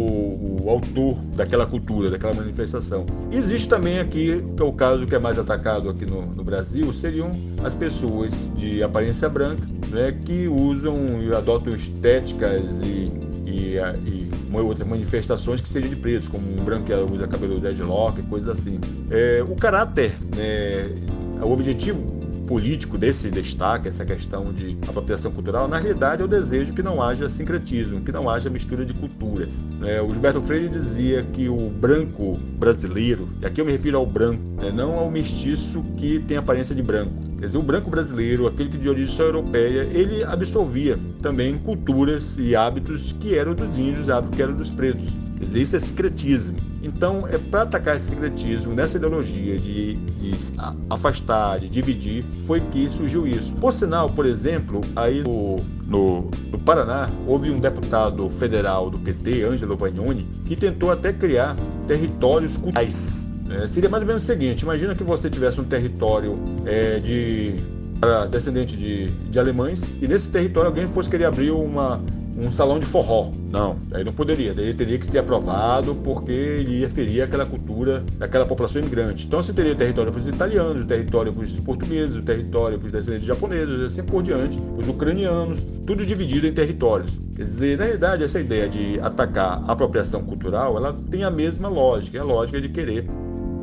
o 0.62 0.70
autor 0.70 1.16
daquela 1.36 1.66
cultura, 1.66 2.10
daquela 2.10 2.34
manifestação. 2.34 3.04
Existe 3.30 3.68
também 3.68 3.98
aqui, 3.98 4.42
que 4.56 4.62
é 4.62 4.64
o 4.64 4.72
caso 4.72 5.06
que 5.06 5.14
é 5.14 5.18
mais 5.18 5.38
atacado 5.38 5.88
aqui 5.90 6.04
no, 6.04 6.26
no 6.26 6.42
Brasil, 6.42 6.92
seriam 6.92 7.30
as 7.62 7.74
pessoas 7.84 8.50
de 8.56 8.82
aparência 8.82 9.28
branca, 9.28 9.62
né, 9.90 10.16
que 10.24 10.48
usam 10.48 11.22
e 11.22 11.34
adotam 11.34 11.74
estéticas 11.74 12.62
e, 12.82 13.12
e, 13.44 13.76
e 14.06 14.30
outras 14.54 14.88
manifestações 14.88 15.60
que 15.60 15.68
sejam 15.68 15.90
de 15.90 15.96
pretos, 15.96 16.28
como 16.28 16.42
um 16.58 16.64
branco 16.64 16.86
que 16.86 16.94
usa 16.94 17.28
cabelo 17.28 17.60
dreadlock, 17.60 18.22
coisas 18.22 18.48
assim. 18.48 18.80
É, 19.10 19.44
o 19.46 19.54
caráter, 19.54 20.12
né, 20.34 20.86
o 21.42 21.50
objetivo 21.50 22.24
político 22.46 22.96
desse 22.96 23.30
destaque, 23.30 23.88
essa 23.88 24.04
questão 24.04 24.52
de 24.52 24.78
apropriação 24.88 25.30
cultural, 25.30 25.68
na 25.68 25.78
realidade 25.78 26.22
é 26.22 26.24
o 26.24 26.28
desejo 26.28 26.72
que 26.72 26.82
não 26.82 27.02
haja 27.02 27.28
sincretismo, 27.28 28.00
que 28.00 28.12
não 28.12 28.30
haja 28.30 28.48
mistura 28.48 28.84
de 28.84 28.94
culturas. 28.94 29.58
É, 29.82 30.00
o 30.00 30.10
Gilberto 30.10 30.40
Freire 30.40 30.68
dizia 30.68 31.22
que 31.22 31.48
o 31.48 31.68
branco 31.68 32.38
brasileiro, 32.58 33.28
e 33.42 33.46
aqui 33.46 33.60
eu 33.60 33.64
me 33.66 33.72
refiro 33.72 33.98
ao 33.98 34.06
branco, 34.06 34.42
né, 34.56 34.70
não 34.70 34.98
ao 34.98 35.10
mestiço 35.10 35.82
que 35.96 36.18
tem 36.20 36.36
aparência 36.36 36.74
de 36.74 36.82
branco, 36.82 37.33
Quer 37.44 37.48
dizer, 37.48 37.58
o 37.58 37.62
branco 37.62 37.90
brasileiro, 37.90 38.46
aquele 38.46 38.70
que 38.70 38.78
de 38.78 38.88
origem 38.88 39.14
só 39.14 39.24
europeia, 39.24 39.86
ele 39.92 40.24
absorvia 40.24 40.98
também 41.20 41.58
culturas 41.58 42.38
e 42.38 42.56
hábitos 42.56 43.12
que 43.20 43.36
eram 43.36 43.54
dos 43.54 43.76
índios, 43.76 44.08
hábitos 44.08 44.34
que 44.34 44.42
eram 44.42 44.54
dos 44.54 44.70
pretos. 44.70 45.06
Quer 45.36 45.44
dizer, 45.44 45.60
isso 45.60 45.76
é 45.76 45.78
secretismo. 45.78 46.56
Então, 46.82 47.28
é 47.28 47.36
para 47.36 47.64
atacar 47.64 47.96
esse 47.96 48.08
secretismo, 48.08 48.72
nessa 48.72 48.96
ideologia 48.96 49.58
de, 49.58 49.94
de, 49.94 50.34
afastar, 50.88 51.60
de 51.60 51.68
dividir, 51.68 52.24
foi 52.46 52.60
que 52.60 52.88
surgiu 52.88 53.26
isso. 53.26 53.54
Por 53.56 53.74
sinal, 53.74 54.08
por 54.08 54.24
exemplo, 54.24 54.80
aí 54.96 55.22
no, 55.22 55.56
no, 55.86 56.30
no 56.50 56.58
Paraná, 56.60 57.10
houve 57.26 57.50
um 57.50 57.60
deputado 57.60 58.30
federal 58.30 58.88
do 58.88 58.98
PT, 58.98 59.44
Ângelo 59.44 59.76
Vagnoni, 59.76 60.26
que 60.46 60.56
tentou 60.56 60.90
até 60.90 61.12
criar 61.12 61.54
territórios 61.86 62.56
culturais. 62.56 63.33
É, 63.50 63.66
seria 63.68 63.88
mais 63.88 64.02
ou 64.02 64.06
menos 64.06 64.22
o 64.22 64.26
seguinte: 64.26 64.62
imagina 64.62 64.94
que 64.94 65.04
você 65.04 65.28
tivesse 65.28 65.60
um 65.60 65.64
território 65.64 66.38
é, 66.64 66.98
de 66.98 67.54
descendente 68.30 68.76
de, 68.76 69.06
de 69.06 69.38
alemães 69.38 69.82
e 70.00 70.06
nesse 70.06 70.30
território 70.30 70.68
alguém 70.68 70.86
fosse 70.88 71.08
querer 71.08 71.24
abrir 71.24 71.50
uma 71.50 72.02
um 72.36 72.50
salão 72.50 72.78
de 72.78 72.86
forró. 72.86 73.30
Não, 73.50 73.78
aí 73.92 74.04
não 74.04 74.12
poderia. 74.12 74.52
Daí 74.52 74.74
teria 74.74 74.98
que 74.98 75.06
ser 75.06 75.18
aprovado 75.18 75.94
porque 75.96 76.32
ele 76.32 76.88
ferir 76.88 77.22
aquela 77.22 77.46
cultura 77.46 78.04
daquela 78.18 78.44
população 78.44 78.80
imigrante. 78.80 79.26
Então 79.26 79.42
você 79.42 79.52
teria 79.52 79.74
território 79.74 80.10
para 80.10 80.20
os 80.20 80.26
italianos, 80.26 80.86
território 80.86 81.32
para 81.32 81.44
os 81.44 81.60
portugueses, 81.60 82.22
território 82.24 82.78
para 82.78 82.86
os 82.86 82.92
descendentes 82.92 83.26
japoneses, 83.26 83.86
assim 83.86 84.02
por 84.02 84.22
diante, 84.22 84.58
os 84.76 84.88
ucranianos, 84.88 85.60
tudo 85.86 86.04
dividido 86.04 86.46
em 86.46 86.52
territórios. 86.52 87.18
Quer 87.36 87.44
dizer, 87.44 87.78
na 87.78 87.86
verdade, 87.86 88.24
essa 88.24 88.40
ideia 88.40 88.68
de 88.68 88.98
atacar 89.00 89.62
a 89.66 89.72
apropriação 89.72 90.22
cultural, 90.22 90.76
ela 90.76 90.96
tem 91.10 91.24
a 91.24 91.30
mesma 91.30 91.68
lógica, 91.68 92.18
é 92.18 92.20
a 92.20 92.24
lógica 92.24 92.60
de 92.60 92.68
querer 92.68 93.08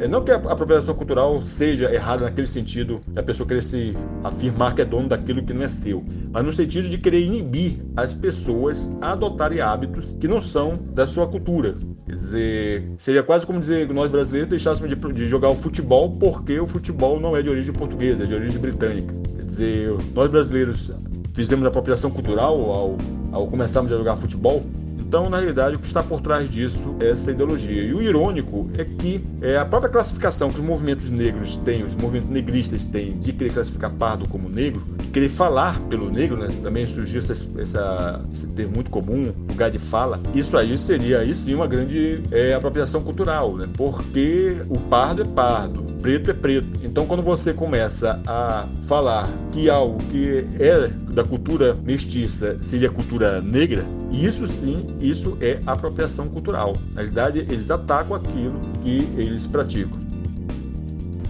não 0.08 0.24
que 0.24 0.32
a 0.32 0.36
apropriação 0.36 0.96
cultural 0.96 1.42
seja 1.42 1.94
errada 1.94 2.24
naquele 2.26 2.48
sentido 2.48 3.02
da 3.08 3.22
pessoa 3.22 3.48
querer 3.48 3.64
se 3.64 3.96
afirmar 4.24 4.74
que 4.74 4.82
é 4.82 4.86
dono 4.86 5.08
daquilo 5.08 5.44
que 5.44 5.54
não 5.54 5.64
é 5.64 5.68
seu, 5.68 6.04
mas 6.32 6.46
no 6.46 6.54
sentido 6.54 6.90
de 6.90 6.98
querer 6.98 7.22
inibir 7.22 7.78
as 7.96 8.14
pessoas 8.14 8.92
a 9.02 9.12
adotarem 9.12 9.62
hábitos 9.62 10.16
que 10.20 10.28
não 10.28 10.42
são 10.42 10.80
da 10.94 11.06
sua 11.06 11.28
cultura. 11.28 11.76
Quer 12.06 12.16
dizer, 12.16 12.92
seria 13.00 13.24
quase 13.24 13.46
como 13.46 13.60
dizer 13.60 13.88
que 13.88 13.94
nós 13.94 14.10
brasileiros 14.10 14.50
deixássemos 14.50 14.90
de, 14.90 15.14
de 15.14 15.30
jogar 15.30 15.50
o 15.50 15.56
futebol 15.56 16.18
porque 16.18 16.60
o 16.60 16.66
futebol 16.66 17.20
não 17.20 17.38
é 17.38 17.42
de 17.42 17.50
origem 17.50 17.74
portuguesa, 17.74 18.24
é 18.24 18.26
de 18.26 18.34
origem 18.34 18.60
britânica. 18.60 19.14
Quer 19.36 19.44
dizer, 19.44 19.96
nós 20.14 20.30
brasileiros 20.30 20.92
fizemos 21.34 21.66
apropriação 21.66 22.12
cultural 22.12 22.60
ao, 22.72 22.98
ao 23.32 23.48
começarmos 23.48 23.92
a 23.92 23.98
jogar 23.98 24.16
futebol 24.18 24.64
então, 25.12 25.30
na 25.30 25.40
realidade, 25.40 25.76
o 25.76 25.80
que 25.80 25.88
está 25.88 26.02
por 26.02 26.22
trás 26.22 26.50
disso 26.50 26.96
é 27.02 27.10
essa 27.10 27.32
ideologia. 27.32 27.84
E 27.84 27.94
o 27.94 28.02
irônico 28.02 28.70
é 28.78 28.86
que 28.86 29.22
é, 29.42 29.58
a 29.58 29.66
própria 29.66 29.92
classificação 29.92 30.50
que 30.50 30.62
os 30.62 30.66
movimentos 30.66 31.10
negros 31.10 31.58
têm, 31.58 31.84
os 31.84 31.94
movimentos 31.94 32.30
negristas 32.30 32.86
têm, 32.86 33.20
de 33.20 33.34
querer 33.34 33.52
classificar 33.52 33.92
pardo 33.92 34.26
como 34.30 34.48
negro, 34.48 34.82
de 34.98 35.08
querer 35.08 35.28
falar 35.28 35.78
pelo 35.90 36.10
negro, 36.10 36.38
né? 36.38 36.48
também 36.64 36.88
surgiu 36.88 37.20
essa, 37.20 37.34
essa, 37.60 38.22
esse 38.32 38.48
termo 38.48 38.76
muito 38.76 38.90
comum, 38.90 39.34
lugar 39.50 39.70
de 39.70 39.80
fala, 39.80 40.18
isso 40.34 40.56
aí 40.56 40.80
seria 40.80 41.20
aí 41.20 41.36
sim 41.36 41.56
uma 41.56 41.68
grande 41.68 42.24
é, 42.32 42.54
apropriação 42.54 43.02
cultural, 43.02 43.58
né? 43.58 43.68
porque 43.76 44.62
o 44.70 44.80
pardo 44.80 45.24
é 45.24 45.26
pardo, 45.26 45.91
preto 46.02 46.32
é 46.32 46.34
preto. 46.34 46.80
Então, 46.84 47.06
quando 47.06 47.22
você 47.22 47.54
começa 47.54 48.20
a 48.26 48.68
falar 48.88 49.30
que 49.52 49.70
algo 49.70 49.98
que 50.06 50.46
é 50.60 50.88
da 50.88 51.24
cultura 51.24 51.76
mestiça 51.84 52.58
seria 52.62 52.90
cultura 52.90 53.42
negra, 53.42 53.86
isso 54.12 54.48
sim, 54.48 54.88
isso 55.00 55.38
é 55.40 55.60
apropriação 55.66 56.28
cultural. 56.28 56.74
Na 56.94 57.02
realidade, 57.02 57.40
eles 57.40 57.70
atacam 57.70 58.16
aquilo 58.16 58.60
que 58.82 59.08
eles 59.16 59.46
praticam. 59.46 59.98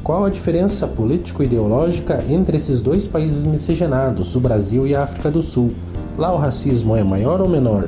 Qual 0.04 0.26
a 0.26 0.30
diferença 0.30 0.88
político-ideológica 0.88 2.24
entre 2.28 2.58
esses 2.58 2.82
dois 2.82 3.06
países 3.06 3.46
miscigenados, 3.46 4.36
o 4.36 4.40
Brasil 4.40 4.88
e 4.88 4.96
a 4.96 5.04
África 5.04 5.30
do 5.30 5.42
Sul? 5.42 5.72
Lá 6.18 6.34
o 6.34 6.38
racismo 6.38 6.96
é 6.96 7.04
maior 7.04 7.40
ou 7.40 7.48
menor? 7.48 7.88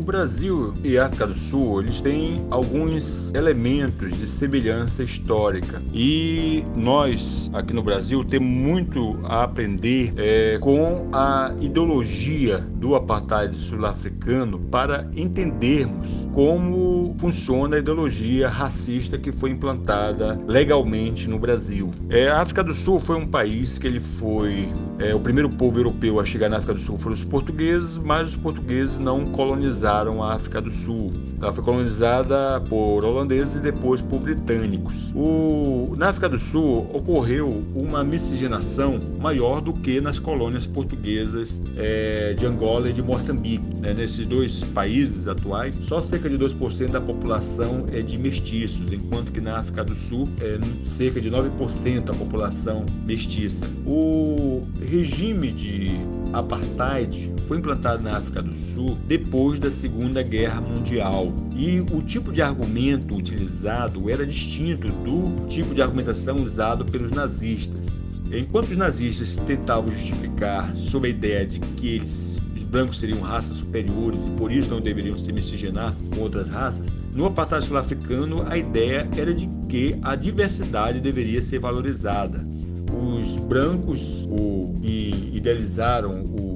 Brasil 0.00 0.74
e 0.82 0.98
a 0.98 1.06
África 1.06 1.26
do 1.26 1.38
Sul, 1.38 1.82
eles 1.82 2.00
têm 2.00 2.44
alguns 2.50 3.32
elementos 3.34 4.16
de 4.18 4.26
semelhança 4.26 5.02
histórica. 5.02 5.80
E 5.92 6.64
nós, 6.74 7.50
aqui 7.52 7.72
no 7.72 7.82
Brasil, 7.82 8.24
temos 8.24 8.48
muito 8.48 9.18
a 9.22 9.44
aprender 9.44 10.12
é, 10.16 10.58
com 10.58 11.08
a 11.12 11.52
ideologia 11.60 12.58
do 12.58 12.94
apartheid 12.94 13.54
sul-africano 13.56 14.58
para 14.58 15.08
entendermos 15.14 16.28
como 16.32 17.14
funciona 17.18 17.76
a 17.76 17.78
ideologia 17.78 18.48
racista 18.48 19.16
que 19.16 19.30
foi 19.30 19.50
implantada 19.50 20.38
legalmente 20.46 21.28
no 21.28 21.38
Brasil. 21.38 21.92
É, 22.10 22.28
a 22.28 22.40
África 22.40 22.64
do 22.64 22.74
Sul 22.74 22.98
foi 22.98 23.16
um 23.16 23.26
país 23.26 23.78
que 23.78 23.86
ele 23.86 24.00
foi 24.00 24.68
é, 24.98 25.14
o 25.14 25.20
primeiro 25.20 25.48
povo 25.48 25.78
europeu 25.78 26.18
a 26.18 26.24
chegar 26.24 26.48
na 26.48 26.56
África 26.56 26.74
do 26.74 26.80
Sul 26.80 26.96
foram 26.96 27.14
os 27.14 27.24
portugueses, 27.24 27.98
mas 27.98 28.30
os 28.30 28.36
portugueses 28.36 28.98
não 28.98 29.26
colonizaram 29.26 29.83
colonizaram 29.84 30.22
a 30.22 30.34
África 30.34 30.60
do 30.60 30.72
Sul. 30.72 31.12
Ela 31.40 31.52
foi 31.52 31.62
colonizada 31.62 32.60
por 32.68 33.04
holandeses 33.04 33.56
e 33.56 33.58
depois 33.58 34.00
por 34.00 34.18
britânicos. 34.20 35.12
O, 35.14 35.94
na 35.98 36.08
África 36.08 36.28
do 36.28 36.38
Sul 36.38 36.88
ocorreu 36.92 37.62
uma 37.74 38.02
miscigenação 38.02 38.98
maior 39.20 39.60
do 39.60 39.74
que 39.74 40.00
nas 40.00 40.18
colônias 40.18 40.66
portuguesas 40.66 41.62
é, 41.76 42.32
de 42.32 42.46
Angola 42.46 42.88
e 42.88 42.92
de 42.92 43.02
Moçambique. 43.02 43.66
Né? 43.76 43.92
Nesses 43.92 44.26
dois 44.26 44.64
países 44.64 45.28
atuais, 45.28 45.78
só 45.82 46.00
cerca 46.00 46.30
de 46.30 46.38
2% 46.38 46.90
da 46.90 47.00
população 47.00 47.84
é 47.92 48.00
de 48.00 48.16
mestiços, 48.16 48.90
enquanto 48.90 49.32
que 49.32 49.40
na 49.40 49.58
África 49.58 49.84
do 49.84 49.96
Sul 49.96 50.28
é 50.40 50.58
cerca 50.84 51.20
de 51.20 51.30
9% 51.30 52.10
a 52.10 52.14
população 52.14 52.86
mestiça. 53.04 53.68
O 53.86 54.62
regime 54.80 55.52
de 55.52 55.90
apartheid 56.32 57.32
foi 57.46 57.58
implantado 57.58 58.02
na 58.02 58.16
África 58.16 58.40
do 58.40 58.56
Sul 58.56 58.96
depois 59.06 59.58
da 59.58 59.70
Segunda 59.74 60.22
Guerra 60.22 60.60
Mundial. 60.60 61.32
E 61.54 61.80
o 61.80 62.00
tipo 62.00 62.32
de 62.32 62.40
argumento 62.40 63.16
utilizado 63.16 64.08
era 64.08 64.26
distinto 64.26 64.88
do 64.88 65.46
tipo 65.48 65.74
de 65.74 65.82
argumentação 65.82 66.42
usado 66.42 66.84
pelos 66.84 67.10
nazistas. 67.10 68.02
Enquanto 68.32 68.70
os 68.70 68.76
nazistas 68.76 69.36
tentavam 69.36 69.92
justificar 69.92 70.74
sob 70.74 71.06
a 71.06 71.10
ideia 71.10 71.46
de 71.46 71.60
que 71.60 71.88
eles 71.96 72.34
brancos 72.74 72.98
seriam 72.98 73.20
raças 73.20 73.58
superiores 73.58 74.26
e 74.26 74.30
por 74.30 74.50
isso 74.50 74.68
não 74.68 74.80
deveriam 74.80 75.16
se 75.16 75.32
miscigenar 75.32 75.94
com 76.10 76.22
outras 76.22 76.50
raças, 76.50 76.88
no 77.14 77.24
apartheid 77.24 77.64
sul-africano 77.64 78.44
a 78.48 78.58
ideia 78.58 79.08
era 79.16 79.32
de 79.32 79.48
que 79.68 79.96
a 80.02 80.16
diversidade 80.16 81.00
deveria 81.00 81.40
ser 81.40 81.60
valorizada. 81.60 82.44
Os 82.92 83.36
brancos 83.36 84.26
o, 84.28 84.76
que 84.82 85.30
idealizaram 85.32 86.22
o, 86.24 86.53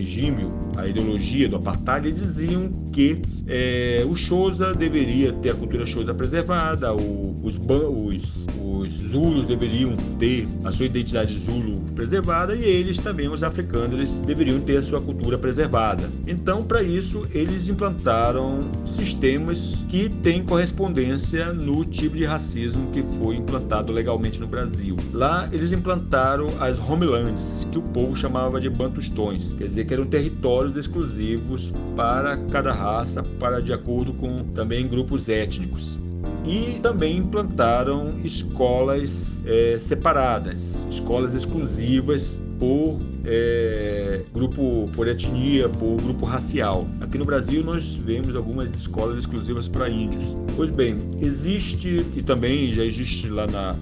regime, 0.00 0.46
a 0.76 0.86
ideologia 0.86 1.48
do 1.48 1.56
apartheid, 1.56 2.10
diziam 2.12 2.70
que 2.92 3.20
é, 3.46 4.04
o 4.08 4.16
Xhosa 4.16 4.74
deveria 4.74 5.32
ter 5.32 5.50
a 5.50 5.54
cultura 5.54 5.84
Xhosa 5.84 6.14
preservada, 6.14 6.94
o, 6.94 7.38
os, 7.42 7.56
os, 7.56 8.46
Zulus 9.10 9.44
deveriam 9.44 9.96
ter 10.18 10.46
a 10.62 10.70
sua 10.70 10.86
identidade 10.86 11.36
Zulu 11.36 11.80
preservada 11.96 12.54
e 12.54 12.64
eles 12.64 12.98
também, 12.98 13.28
os 13.28 13.42
africanos, 13.42 14.20
deveriam 14.20 14.60
ter 14.60 14.76
a 14.76 14.82
sua 14.82 15.00
cultura 15.00 15.36
preservada. 15.36 16.08
Então, 16.26 16.62
para 16.62 16.82
isso, 16.82 17.26
eles 17.32 17.68
implantaram 17.68 18.70
sistemas 18.86 19.84
que 19.88 20.08
têm 20.08 20.44
correspondência 20.44 21.52
no 21.52 21.84
tipo 21.84 22.16
de 22.16 22.24
racismo 22.24 22.90
que 22.92 23.02
foi 23.18 23.36
implantado 23.36 23.92
legalmente 23.92 24.38
no 24.38 24.46
Brasil. 24.46 24.96
Lá, 25.12 25.48
eles 25.50 25.72
implantaram 25.72 26.48
as 26.60 26.78
homelands, 26.78 27.66
que 27.72 27.78
o 27.78 27.82
povo 27.82 28.14
chamava 28.14 28.60
de 28.60 28.70
bantustões, 28.70 29.54
quer 29.54 29.64
dizer 29.64 29.84
que 29.86 29.94
eram 29.94 30.06
territórios 30.06 30.76
exclusivos 30.76 31.72
para 31.96 32.36
cada 32.50 32.72
raça, 32.72 33.22
para 33.38 33.60
de 33.60 33.72
acordo 33.72 34.12
com 34.14 34.44
também 34.54 34.86
grupos 34.86 35.28
étnicos. 35.28 35.98
E 36.44 36.80
também 36.80 37.18
implantaram 37.18 38.18
escolas 38.24 39.42
é, 39.46 39.78
separadas, 39.78 40.86
escolas 40.90 41.34
exclusivas 41.34 42.40
por 42.58 43.00
é, 43.24 44.22
grupo 44.32 44.88
por 44.94 45.06
etnia, 45.08 45.68
por 45.68 46.00
grupo 46.00 46.24
racial. 46.24 46.86
Aqui 47.00 47.18
no 47.18 47.24
Brasil 47.24 47.62
nós 47.62 47.94
vemos 47.94 48.34
algumas 48.34 48.74
escolas 48.74 49.18
exclusivas 49.18 49.68
para 49.68 49.88
índios. 49.88 50.36
Pois 50.56 50.70
bem, 50.70 50.96
existe 51.20 52.06
e 52.14 52.22
também 52.22 52.72
já 52.72 52.84
existe 52.84 53.28
lá 53.28 53.46
na, 53.46 53.76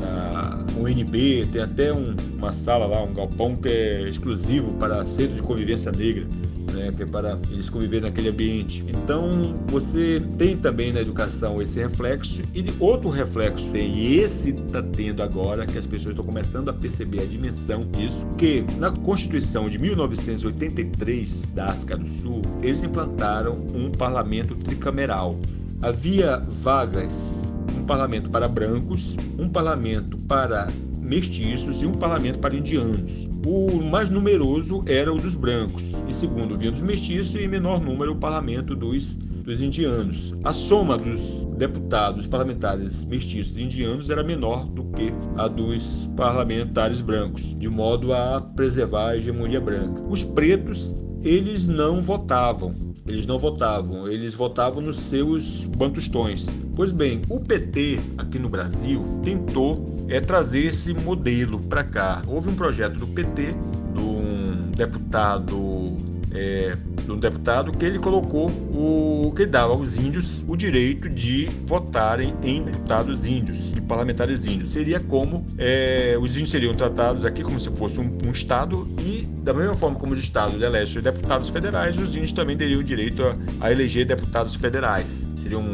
na 0.00 0.64
UNB, 0.76 1.48
tem 1.52 1.62
até 1.62 1.92
um, 1.92 2.14
uma 2.36 2.52
sala 2.52 2.86
lá, 2.86 3.02
um 3.02 3.14
galpão 3.14 3.56
que 3.56 3.68
é 3.68 4.08
exclusivo 4.08 4.72
para 4.74 5.06
centro 5.06 5.36
de 5.36 5.42
convivência 5.42 5.92
negra 5.92 6.26
né, 6.72 6.90
para 7.10 7.38
eles 7.50 7.68
conviverem 7.68 8.08
naquele 8.08 8.28
ambiente. 8.28 8.84
Então, 8.88 9.56
você 9.66 10.22
tem 10.38 10.56
também 10.56 10.92
na 10.92 11.00
educação 11.00 11.60
esse 11.60 11.78
reflexo 11.80 12.42
e 12.54 12.64
outro 12.78 13.08
reflexo 13.08 13.68
tem, 13.70 13.94
e 13.94 14.18
esse 14.18 14.50
está 14.50 14.82
tendo 14.82 15.22
agora, 15.22 15.66
que 15.66 15.78
as 15.78 15.86
pessoas 15.86 16.12
estão 16.12 16.24
começando 16.24 16.68
a 16.68 16.72
perceber 16.72 17.22
a 17.22 17.26
dimensão 17.26 17.86
disso, 17.86 18.26
que 18.36 18.64
na 18.78 18.90
Constituição 18.90 19.68
de 19.68 19.78
1983 19.78 21.46
da 21.54 21.70
África 21.70 21.96
do 21.96 22.08
Sul, 22.08 22.42
eles 22.62 22.82
implantaram 22.82 23.64
um 23.74 23.90
parlamento 23.90 24.54
tricameral. 24.54 25.38
Havia 25.82 26.38
vagas, 26.38 27.52
um 27.76 27.84
parlamento 27.84 28.30
para 28.30 28.46
brancos, 28.48 29.16
um 29.38 29.48
parlamento 29.48 30.16
para 30.24 30.68
mestiços 31.10 31.82
e 31.82 31.86
um 31.86 31.92
parlamento 31.92 32.38
para 32.38 32.56
indianos. 32.56 33.28
O 33.44 33.82
mais 33.82 34.08
numeroso 34.08 34.84
era 34.86 35.12
o 35.12 35.18
dos 35.18 35.34
brancos, 35.34 35.92
e 36.08 36.14
segundo 36.14 36.56
vinha 36.56 36.70
dos 36.70 36.80
mestiços, 36.80 37.34
e 37.34 37.48
menor 37.48 37.80
número 37.80 38.12
o 38.12 38.16
parlamento 38.16 38.76
dos, 38.76 39.14
dos 39.14 39.60
indianos. 39.60 40.32
A 40.44 40.52
soma 40.52 40.96
dos 40.96 41.44
deputados 41.58 42.28
parlamentares 42.28 43.02
mestiços 43.02 43.58
indianos 43.58 44.08
era 44.08 44.22
menor 44.22 44.66
do 44.68 44.84
que 44.92 45.12
a 45.36 45.48
dos 45.48 46.08
parlamentares 46.16 47.00
brancos, 47.00 47.58
de 47.58 47.68
modo 47.68 48.12
a 48.12 48.40
preservar 48.40 49.08
a 49.08 49.16
hegemonia 49.16 49.60
branca. 49.60 50.00
Os 50.08 50.22
pretos, 50.22 50.94
eles 51.24 51.66
não 51.66 52.00
votavam, 52.00 52.72
eles 53.10 53.26
não 53.26 53.38
votavam, 53.38 54.08
eles 54.08 54.34
votavam 54.34 54.80
nos 54.80 55.00
seus 55.00 55.64
bantustões. 55.64 56.56
Pois 56.76 56.92
bem, 56.92 57.20
o 57.28 57.40
PT 57.40 57.98
aqui 58.16 58.38
no 58.38 58.48
Brasil 58.48 59.04
tentou 59.22 59.94
é, 60.08 60.20
trazer 60.20 60.66
esse 60.66 60.94
modelo 60.94 61.58
para 61.60 61.82
cá. 61.82 62.22
Houve 62.26 62.48
um 62.48 62.54
projeto 62.54 62.98
do 62.98 63.06
PT, 63.08 63.54
de 63.94 64.00
um 64.00 64.70
deputado 64.70 65.96
é, 66.32 66.76
um 67.14 67.18
deputado 67.18 67.72
que 67.72 67.84
ele 67.84 67.98
colocou 67.98 68.48
o 68.48 69.32
que 69.34 69.46
dava 69.46 69.72
aos 69.72 69.96
índios 69.96 70.44
o 70.46 70.56
direito 70.56 71.08
de 71.08 71.48
votarem 71.66 72.34
em 72.42 72.62
deputados 72.62 73.24
índios 73.24 73.72
e 73.76 73.80
parlamentares 73.80 74.46
índios. 74.46 74.72
Seria 74.72 75.00
como 75.00 75.44
é, 75.58 76.16
os 76.20 76.32
índios 76.32 76.50
seriam 76.50 76.74
tratados 76.74 77.24
aqui 77.24 77.42
como 77.42 77.58
se 77.58 77.70
fosse 77.70 77.98
um, 77.98 78.18
um, 78.26 78.30
estado 78.30 78.86
e 78.98 79.26
da 79.42 79.52
mesma 79.52 79.74
forma 79.74 79.98
como 79.98 80.12
os 80.12 80.18
estados 80.18 80.60
elegem 80.60 81.02
deputados 81.02 81.48
federais, 81.48 81.98
os 81.98 82.14
índios 82.14 82.32
também 82.32 82.56
teriam 82.56 82.80
o 82.80 82.84
direito 82.84 83.22
a, 83.22 83.36
a 83.60 83.72
eleger 83.72 84.06
deputados 84.06 84.54
federais. 84.54 85.24
Seriam 85.42 85.64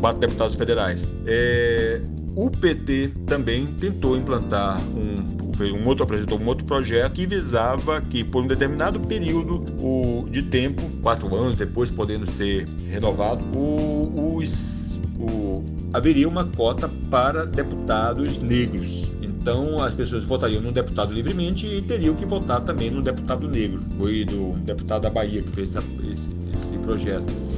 quatro 0.00 0.20
deputados 0.20 0.54
federais. 0.54 1.08
É, 1.26 2.00
o 2.46 2.50
PT 2.50 3.12
também 3.26 3.66
tentou 3.74 4.16
implantar 4.16 4.80
um 4.80 5.40
um 5.68 5.86
outro 5.86 6.04
apresentou 6.04 6.40
um 6.40 6.46
outro 6.46 6.64
projeto 6.64 7.12
que 7.12 7.26
visava 7.26 8.00
que 8.00 8.24
por 8.24 8.42
um 8.42 8.46
determinado 8.46 8.98
período 8.98 9.66
o, 9.78 10.24
de 10.30 10.42
tempo, 10.44 10.80
quatro 11.02 11.34
anos 11.34 11.54
depois 11.54 11.90
podendo 11.90 12.30
ser 12.30 12.66
renovado, 12.88 13.44
o, 13.54 14.36
os, 14.36 14.98
o, 15.18 15.62
haveria 15.92 16.26
uma 16.26 16.46
cota 16.46 16.88
para 17.10 17.44
deputados 17.44 18.38
negros. 18.38 19.14
Então 19.20 19.82
as 19.82 19.94
pessoas 19.94 20.24
votariam 20.24 20.62
num 20.62 20.72
deputado 20.72 21.12
livremente 21.12 21.66
e 21.66 21.82
teriam 21.82 22.14
que 22.14 22.24
votar 22.24 22.62
também 22.62 22.90
num 22.90 23.02
deputado 23.02 23.46
negro. 23.46 23.82
Foi 23.98 24.24
do 24.24 24.52
deputado 24.60 25.02
da 25.02 25.10
Bahia 25.10 25.42
que 25.42 25.50
fez 25.50 25.76
essa, 25.76 25.86
esse, 26.02 26.56
esse 26.56 26.78
projeto. 26.78 27.49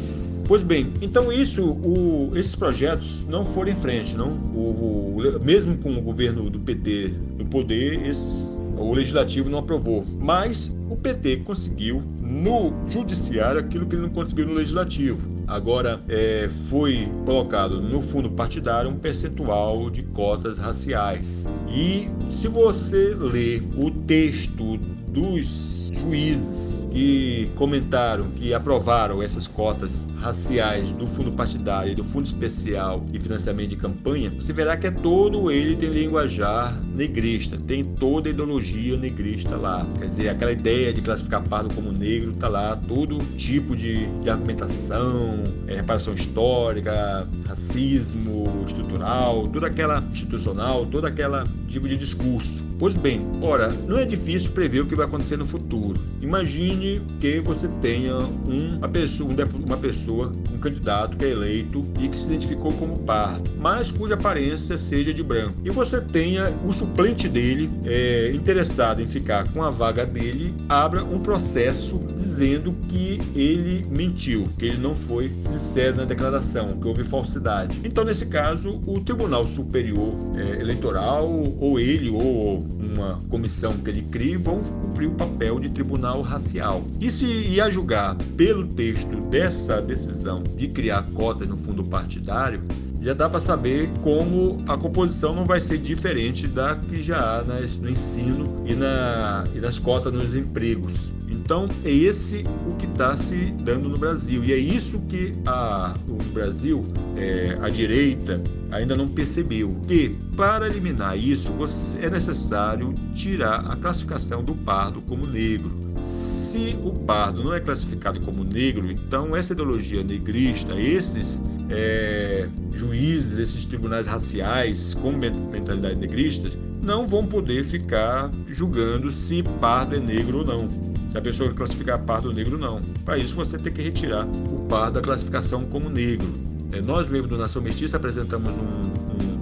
Pois 0.45 0.63
bem, 0.63 0.93
então 1.01 1.33
isso, 1.33 1.65
o, 1.65 2.33
esses 2.37 2.55
projetos 2.55 3.27
não 3.29 3.45
foram 3.45 3.71
em 3.71 3.77
frente, 3.77 4.17
não. 4.17 4.33
O, 4.55 5.17
o, 5.17 5.41
mesmo 5.41 5.77
com 5.79 5.97
o 5.97 6.03
governo 6.03 6.51
do 6.51 6.59
PT 6.59 7.15
no 7.39 7.47
poder, 7.47 8.07
esses, 8.07 8.61
o 8.77 8.93
legislativo 8.93 9.49
não 9.49 9.61
aprovou. 9.61 10.05
Mas 10.19 10.75
o 10.91 10.97
PT 10.97 11.39
conseguiu 11.39 12.03
no 12.21 12.73
judiciário 12.89 13.61
aquilo 13.61 13.87
que 13.87 13.95
ele 13.95 14.03
não 14.03 14.11
conseguiu 14.11 14.47
no 14.47 14.55
legislativo. 14.55 15.31
Agora 15.47 16.01
é, 16.09 16.49
foi 16.69 17.09
colocado 17.25 17.81
no 17.81 18.01
fundo 18.01 18.31
partidário 18.31 18.91
um 18.91 18.99
percentual 18.99 19.91
de 19.91 20.03
cotas 20.03 20.59
raciais. 20.59 21.49
E 21.69 22.09
se 22.31 22.49
você 22.49 23.15
ler 23.15 23.63
o 23.77 23.91
texto 23.91 24.77
dos 25.09 25.91
juízes 25.93 26.82
que 26.93 27.51
comentaram 27.55 28.31
que 28.33 28.53
aprovaram 28.53 29.23
essas 29.23 29.49
cotas 29.49 30.07
raciais 30.19 30.93
do 30.93 31.07
fundo 31.07 31.33
partidário, 31.33 31.97
do 31.97 32.05
fundo 32.05 32.27
especial 32.27 33.05
e 33.13 33.19
financiamento 33.19 33.71
de 33.71 33.77
campanha, 33.77 34.31
você 34.39 34.53
verá 34.53 34.77
que 34.77 34.87
é 34.87 34.91
todo 34.91 35.51
ele 35.51 35.75
tem 35.75 35.89
linguajar 35.89 36.79
negrista, 36.95 37.59
tem 37.67 37.83
toda 37.85 38.29
a 38.29 38.31
ideologia 38.31 38.97
negrista 38.97 39.57
lá. 39.57 39.87
Quer 39.99 40.07
dizer, 40.07 40.29
aquela 40.29 40.53
ideia 40.53 40.93
de 40.93 41.01
classificar 41.01 41.43
pardo 41.49 41.75
como 41.75 41.91
negro 41.91 42.35
tá 42.35 42.49
lá, 42.49 42.77
todo 42.77 43.19
tipo 43.37 43.75
de, 43.75 44.07
de 44.21 44.29
argumentação, 44.29 45.43
é, 45.67 45.77
reparação 45.77 46.15
histórica, 46.15 47.27
racismo 47.47 48.65
estrutural, 48.67 49.49
toda 49.49 49.67
aquela 49.67 50.03
institucional, 50.13 50.85
toda 50.87 51.09
aquela 51.09 51.45
tipo 51.69 51.89
de 51.89 51.97
discurso. 51.97 52.63
Pois 52.79 52.97
bem, 52.97 53.21
ora, 53.41 53.69
não 53.69 53.97
é 53.97 54.05
difícil 54.05 54.51
prever 54.53 54.81
o 54.81 54.87
que 54.87 54.95
vai 54.95 55.07
acontecer 55.07 55.37
no 55.37 55.47
futuro. 55.47 56.01
Imagine 56.21 56.82
que 57.21 57.41
você 57.41 57.69
tenha 57.81 58.17
um, 58.17 58.77
uma, 58.79 58.89
pessoa, 58.89 59.31
uma 59.55 59.77
pessoa, 59.77 60.33
um 60.53 60.59
candidato 60.59 61.17
que 61.17 61.25
é 61.25 61.31
eleito 61.31 61.87
e 62.01 62.09
que 62.09 62.19
se 62.19 62.27
identificou 62.27 62.73
como 62.73 62.99
pardo, 63.01 63.51
mas 63.59 63.91
cuja 63.91 64.15
aparência 64.15 64.77
seja 64.77 65.13
de 65.13 65.23
branco. 65.23 65.55
E 65.65 65.71
você 65.71 66.01
tenha 66.01 66.51
o 66.67 66.73
suplente 66.73 67.29
dele 67.29 67.71
é, 67.85 68.33
interessado 68.33 69.01
em 69.01 69.07
ficar 69.07 69.49
com 69.53 69.63
a 69.63 69.71
vaga 69.71 70.05
dele, 70.05 70.55
abra 70.69 71.05
um 71.05 71.21
processo 71.21 71.99
dizendo 72.17 72.73
que 72.89 73.21
ele 73.35 73.87
mentiu, 73.91 74.49
que 74.59 74.67
ele 74.67 74.79
não 74.79 74.95
foi 74.95 75.29
sincero 75.29 75.97
na 75.97 76.05
declaração, 76.05 76.79
que 76.81 76.87
houve 76.87 77.05
falsidade. 77.05 77.81
Então, 77.85 78.05
nesse 78.05 78.27
caso, 78.27 78.83
o 78.87 79.01
Tribunal 79.01 79.47
Superior 79.47 80.15
é, 80.37 80.61
Eleitoral, 80.61 81.29
ou 81.61 81.79
ele, 81.79 82.11
ou 82.11 82.67
uma 82.79 83.19
comissão 83.29 83.75
que 83.75 83.91
ele 83.91 84.03
crie, 84.03 84.37
vão 84.37 84.61
cumprir 84.61 85.09
o 85.09 85.15
papel 85.15 85.61
de 85.61 85.69
tribunal 85.71 86.21
racial. 86.23 86.72
E 87.01 87.11
se 87.11 87.27
ia 87.27 87.69
julgar 87.69 88.17
pelo 88.37 88.67
texto 88.67 89.17
dessa 89.29 89.83
decisão 89.83 90.43
de 90.57 90.69
criar 90.69 91.03
cotas 91.15 91.49
no 91.49 91.57
fundo 91.57 91.83
partidário, 91.85 92.63
já 93.03 93.13
dá 93.15 93.29
para 93.29 93.41
saber 93.41 93.91
como 94.01 94.63
a 94.69 94.79
composição 94.79 95.35
não 95.35 95.45
vai 95.45 95.61
ser 95.61 95.79
diferente 95.79 96.47
da 96.47 96.77
que 96.77 97.03
já 97.03 97.41
há 97.41 97.43
no 97.43 97.91
ensino 97.91 98.63
e, 98.65 98.75
na, 98.75 99.45
e 99.53 99.59
nas 99.59 99.79
cotas 99.79 100.13
nos 100.13 100.37
empregos. 100.37 101.13
Então, 101.29 101.69
é 101.85 101.91
esse 101.91 102.45
o 102.69 102.77
que 102.77 102.87
está 102.87 103.17
se 103.17 103.51
dando 103.65 103.89
no 103.89 103.99
Brasil. 103.99 104.45
E 104.45 104.53
é 104.53 104.57
isso 104.57 105.01
que 105.09 105.35
a, 105.45 105.95
o 106.07 106.23
Brasil, 106.33 106.87
é, 107.17 107.59
a 107.61 107.69
direita, 107.69 108.41
ainda 108.71 108.95
não 108.95 109.09
percebeu. 109.09 109.69
Que 109.89 110.17
para 110.37 110.67
eliminar 110.67 111.19
isso, 111.19 111.53
você, 111.53 111.99
é 111.99 112.09
necessário 112.09 112.95
tirar 113.15 113.67
a 113.67 113.75
classificação 113.75 114.45
do 114.45 114.55
pardo 114.55 115.03
como 115.03 115.27
negro. 115.27 115.82
Se 116.01 116.79
o 116.85 116.93
pardo 116.93 117.43
não 117.43 117.53
é 117.55 117.61
classificado 117.61 118.21
como 118.21 118.45
negro, 118.45 118.91
então 118.91 119.35
essa 119.35 119.53
ideologia 119.53 120.03
negrista, 120.03 120.75
esses 120.79 121.43
é, 121.71 122.49
juízes 122.73 123.35
desses 123.35 123.65
tribunais 123.65 124.07
raciais 124.07 124.95
com 124.95 125.13
mentalidade 125.13 125.97
negrista 125.97 126.51
não 126.83 127.07
vão 127.07 127.27
poder 127.27 127.65
ficar 127.65 128.31
julgando 128.49 129.11
se 129.11 129.43
pardo 129.61 129.95
é 129.95 130.01
negro 130.01 130.39
ou 130.39 130.45
não. 130.45 130.69
Se 131.11 131.19
a 131.19 131.21
pessoa 131.21 131.53
classificar 131.53 132.03
pardo 132.03 132.29
ou 132.29 132.35
negro, 132.35 132.59
não. 132.59 132.81
Para 133.05 133.19
isso, 133.19 133.35
você 133.35 133.59
tem 133.59 133.73
que 133.73 133.83
retirar 133.83 134.27
o 134.27 134.67
pardo 134.67 134.95
da 134.95 135.01
classificação 135.03 135.65
como 135.67 135.91
negro. 135.91 136.27
É, 136.73 136.81
nós, 136.81 137.09
mesmo 137.09 137.29
do 137.29 137.37
Nação 137.37 137.61
Mestiça, 137.61 137.99
apresentamos 137.99 138.57
um, 138.57 138.63
um 138.63 139.33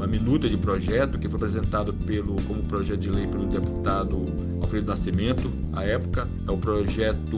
uma 0.00 0.06
minuta 0.06 0.48
de 0.48 0.56
projeto 0.56 1.18
que 1.18 1.28
foi 1.28 1.36
apresentado 1.36 1.92
pelo, 1.92 2.36
como 2.42 2.62
projeto 2.64 3.00
de 3.00 3.10
lei 3.10 3.26
pelo 3.26 3.44
deputado 3.46 4.16
Alfredo 4.70 4.86
Nascimento, 4.86 5.52
à 5.72 5.82
época, 5.82 6.28
é 6.46 6.50
o 6.50 6.56
projeto 6.56 7.36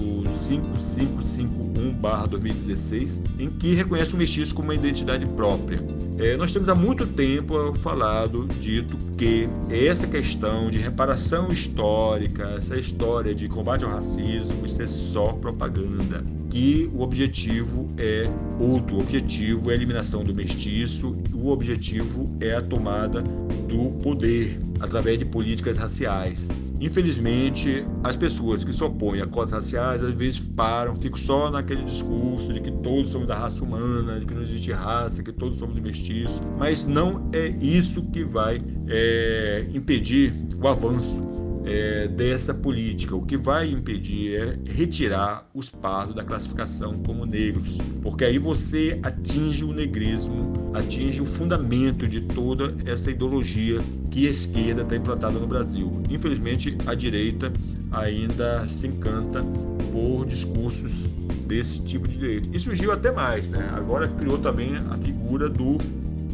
5551-2016, 1.88 3.22
em 3.38 3.48
que 3.48 3.72
reconhece 3.72 4.12
o 4.12 4.18
mestiço 4.18 4.54
como 4.54 4.68
uma 4.68 4.74
identidade 4.74 5.24
própria. 5.24 5.82
É, 6.18 6.36
nós 6.36 6.52
temos 6.52 6.68
há 6.68 6.74
muito 6.74 7.06
tempo 7.06 7.72
falado, 7.78 8.46
dito 8.60 8.98
que 9.16 9.48
essa 9.70 10.06
questão 10.06 10.70
de 10.70 10.76
reparação 10.76 11.50
histórica, 11.50 12.56
essa 12.58 12.76
história 12.78 13.34
de 13.34 13.48
combate 13.48 13.82
ao 13.82 13.90
racismo, 13.90 14.66
isso 14.66 14.82
é 14.82 14.86
só 14.86 15.32
propaganda 15.32 16.22
que 16.50 16.90
o 16.92 17.00
objetivo 17.00 17.90
é 17.96 18.28
outro. 18.60 18.96
O 18.96 19.00
objetivo 19.00 19.70
é 19.70 19.72
a 19.72 19.76
eliminação 19.76 20.22
do 20.22 20.34
mestiço, 20.34 21.16
o 21.32 21.48
objetivo 21.48 22.36
é 22.40 22.54
a 22.54 22.60
tomada 22.60 23.22
do 23.22 23.90
poder 24.02 24.60
através 24.80 25.18
de 25.18 25.24
políticas 25.24 25.78
raciais. 25.78 26.50
Infelizmente, 26.82 27.86
as 28.02 28.16
pessoas 28.16 28.64
que 28.64 28.72
se 28.72 28.82
opõem 28.82 29.20
a 29.20 29.26
cotas 29.26 29.52
raciais 29.52 30.02
às 30.02 30.12
vezes 30.12 30.40
param, 30.40 30.96
ficam 30.96 31.16
só 31.16 31.48
naquele 31.48 31.84
discurso 31.84 32.52
de 32.52 32.60
que 32.60 32.72
todos 32.72 33.12
somos 33.12 33.28
da 33.28 33.38
raça 33.38 33.62
humana, 33.62 34.18
de 34.18 34.26
que 34.26 34.34
não 34.34 34.42
existe 34.42 34.72
raça, 34.72 35.22
que 35.22 35.32
todos 35.32 35.58
somos 35.58 35.78
mestiços, 35.78 36.42
mas 36.58 36.84
não 36.84 37.30
é 37.32 37.46
isso 37.60 38.02
que 38.10 38.24
vai 38.24 38.60
é, 38.88 39.64
impedir 39.72 40.34
o 40.60 40.66
avanço 40.66 41.31
é, 41.64 42.08
dessa 42.08 42.52
política. 42.52 43.14
O 43.14 43.22
que 43.22 43.36
vai 43.36 43.70
impedir 43.70 44.34
é 44.34 44.58
retirar 44.70 45.48
os 45.54 45.68
pardos 45.70 46.14
da 46.14 46.24
classificação 46.24 47.02
como 47.04 47.24
negros, 47.24 47.78
porque 48.02 48.24
aí 48.24 48.38
você 48.38 48.98
atinge 49.02 49.64
o 49.64 49.72
negrismo, 49.72 50.52
atinge 50.74 51.20
o 51.20 51.26
fundamento 51.26 52.06
de 52.06 52.20
toda 52.20 52.74
essa 52.84 53.10
ideologia 53.10 53.80
que 54.10 54.26
a 54.26 54.30
esquerda 54.30 54.82
está 54.82 54.96
implantada 54.96 55.38
no 55.38 55.46
Brasil. 55.46 56.02
Infelizmente, 56.10 56.76
a 56.86 56.94
direita 56.94 57.52
ainda 57.90 58.66
se 58.68 58.86
encanta 58.86 59.44
por 59.92 60.24
discursos 60.26 61.06
desse 61.46 61.82
tipo 61.82 62.08
de 62.08 62.16
direito. 62.16 62.48
E 62.52 62.58
surgiu 62.58 62.92
até 62.92 63.10
mais, 63.10 63.48
né? 63.50 63.70
Agora 63.74 64.08
criou 64.08 64.38
também 64.38 64.76
a 64.76 64.96
figura 64.98 65.48
do 65.48 65.76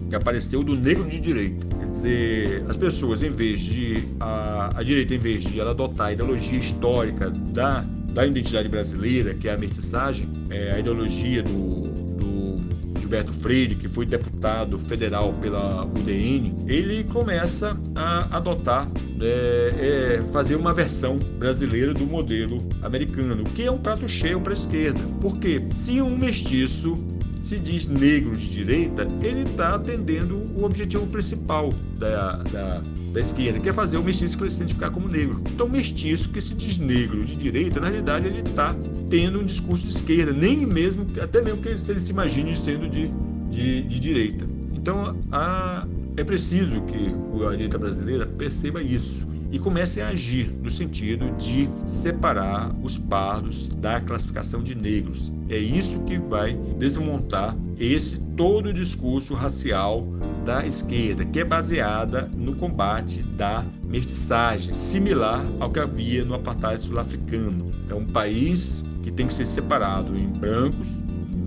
que 0.09 0.17
apareceu 0.17 0.63
do 0.63 0.75
negro 0.75 1.05
de 1.09 1.21
direita. 1.21 1.67
Quer 1.79 1.87
dizer, 1.87 2.65
as 2.69 2.77
pessoas, 2.77 3.23
em 3.23 3.31
vez 3.31 3.61
de. 3.61 4.05
A, 4.21 4.79
a 4.79 4.83
direita, 4.83 5.15
em 5.15 5.19
vez 5.19 5.45
de 5.45 5.61
ela 5.61 5.71
adotar 5.71 6.09
a 6.09 6.13
ideologia 6.13 6.59
histórica 6.59 7.31
da, 7.31 7.85
da 8.13 8.27
identidade 8.27 8.69
brasileira, 8.69 9.35
que 9.35 9.49
é 9.49 9.53
a 9.53 9.57
mestiçagem, 9.57 10.29
é, 10.51 10.73
a 10.73 10.79
ideologia 10.79 11.43
do, 11.43 11.89
do 12.17 12.99
Gilberto 13.01 13.33
Freire, 13.35 13.75
que 13.75 13.89
foi 13.89 14.07
deputado 14.07 14.79
federal 14.79 15.33
pela 15.35 15.85
UDN, 15.85 16.65
ele 16.67 17.05
começa 17.05 17.79
a 17.95 18.37
adotar, 18.37 18.89
é, 19.21 20.19
é, 20.19 20.23
fazer 20.33 20.57
uma 20.57 20.73
versão 20.73 21.19
brasileira 21.39 21.93
do 21.93 22.07
modelo 22.07 22.67
americano, 22.83 23.45
que 23.45 23.65
é 23.65 23.71
um 23.71 23.79
prato 23.79 24.09
cheio 24.09 24.41
para 24.41 24.53
a 24.53 24.55
esquerda. 24.55 25.01
Porque 25.21 25.63
se 25.71 26.01
um 26.01 26.17
mestiço 26.17 26.95
se 27.43 27.59
diz 27.59 27.87
negro 27.87 28.37
de 28.37 28.49
direita, 28.49 29.09
ele 29.23 29.43
está 29.43 29.75
atendendo 29.75 30.37
o 30.57 30.65
objetivo 30.65 31.07
principal 31.07 31.73
da, 31.99 32.37
da, 32.45 32.83
da, 33.13 33.21
esquerda, 33.21 33.61
que 33.61 33.69
é 33.69 33.73
fazer 33.73 33.97
o 33.97 34.03
mestiço 34.03 34.39
se 34.51 34.57
identificar 34.57 34.91
como 34.91 35.09
negro. 35.09 35.41
Então, 35.53 35.69
mestiço 35.69 36.29
que 36.31 36.41
se 36.41 36.55
diz 36.55 36.79
negro 36.79 37.25
de 37.25 37.37
direita, 37.37 37.81
na 37.81 37.89
realidade, 37.89 38.27
ele 38.27 38.41
está 38.41 38.75
tendo 39.09 39.41
um 39.41 39.45
discurso 39.45 39.87
de 39.87 39.93
esquerda, 39.93 40.33
nem 40.33 40.67
mesmo, 40.67 41.07
até 41.23 41.41
mesmo 41.41 41.63
que 41.63 41.69
ele, 41.69 41.81
ele 41.89 42.01
se 42.01 42.11
imagine 42.11 42.57
sendo 42.57 42.89
de, 42.89 43.11
de, 43.51 43.83
de 43.83 44.01
direita. 44.01 44.47
Então, 44.75 45.17
a, 45.31 45.87
é 46.17 46.25
preciso 46.25 46.83
que 46.83 47.15
a 47.47 47.51
direita 47.51 47.79
brasileira 47.79 48.27
perceba 48.27 48.83
isso 48.83 49.28
e 49.51 49.59
comecem 49.59 50.03
a 50.03 50.09
agir 50.09 50.51
no 50.63 50.71
sentido 50.71 51.31
de 51.37 51.69
separar 51.87 52.75
os 52.83 52.99
pardos 52.99 53.69
da 53.69 54.01
classificação 54.01 54.63
de 54.63 54.75
negros. 54.75 55.33
É 55.49 55.57
isso 55.57 56.01
que 56.05 56.19
vai 56.19 56.55
desmontar 56.79 57.57
esse 57.79 58.21
todo 58.37 58.69
o 58.69 58.73
discurso 58.73 59.35
racial 59.35 60.07
da 60.45 60.67
esquerda, 60.67 61.25
que 61.25 61.41
é 61.41 61.45
baseada 61.45 62.31
no 62.35 62.55
combate 62.57 63.23
da 63.23 63.65
mestiçagem, 63.85 64.75
similar 64.75 65.45
ao 65.61 65.71
que 65.71 65.79
havia 65.79 66.25
no 66.25 66.35
apartheid 66.35 66.81
sul-africano. 66.81 67.73
É 67.89 67.95
um 67.95 68.07
país 68.07 68.85
que 69.03 69.11
tem 69.11 69.27
que 69.27 69.35
ser 69.35 69.47
separado 69.47 70.17
em 70.17 70.27
brancos, 70.27 70.99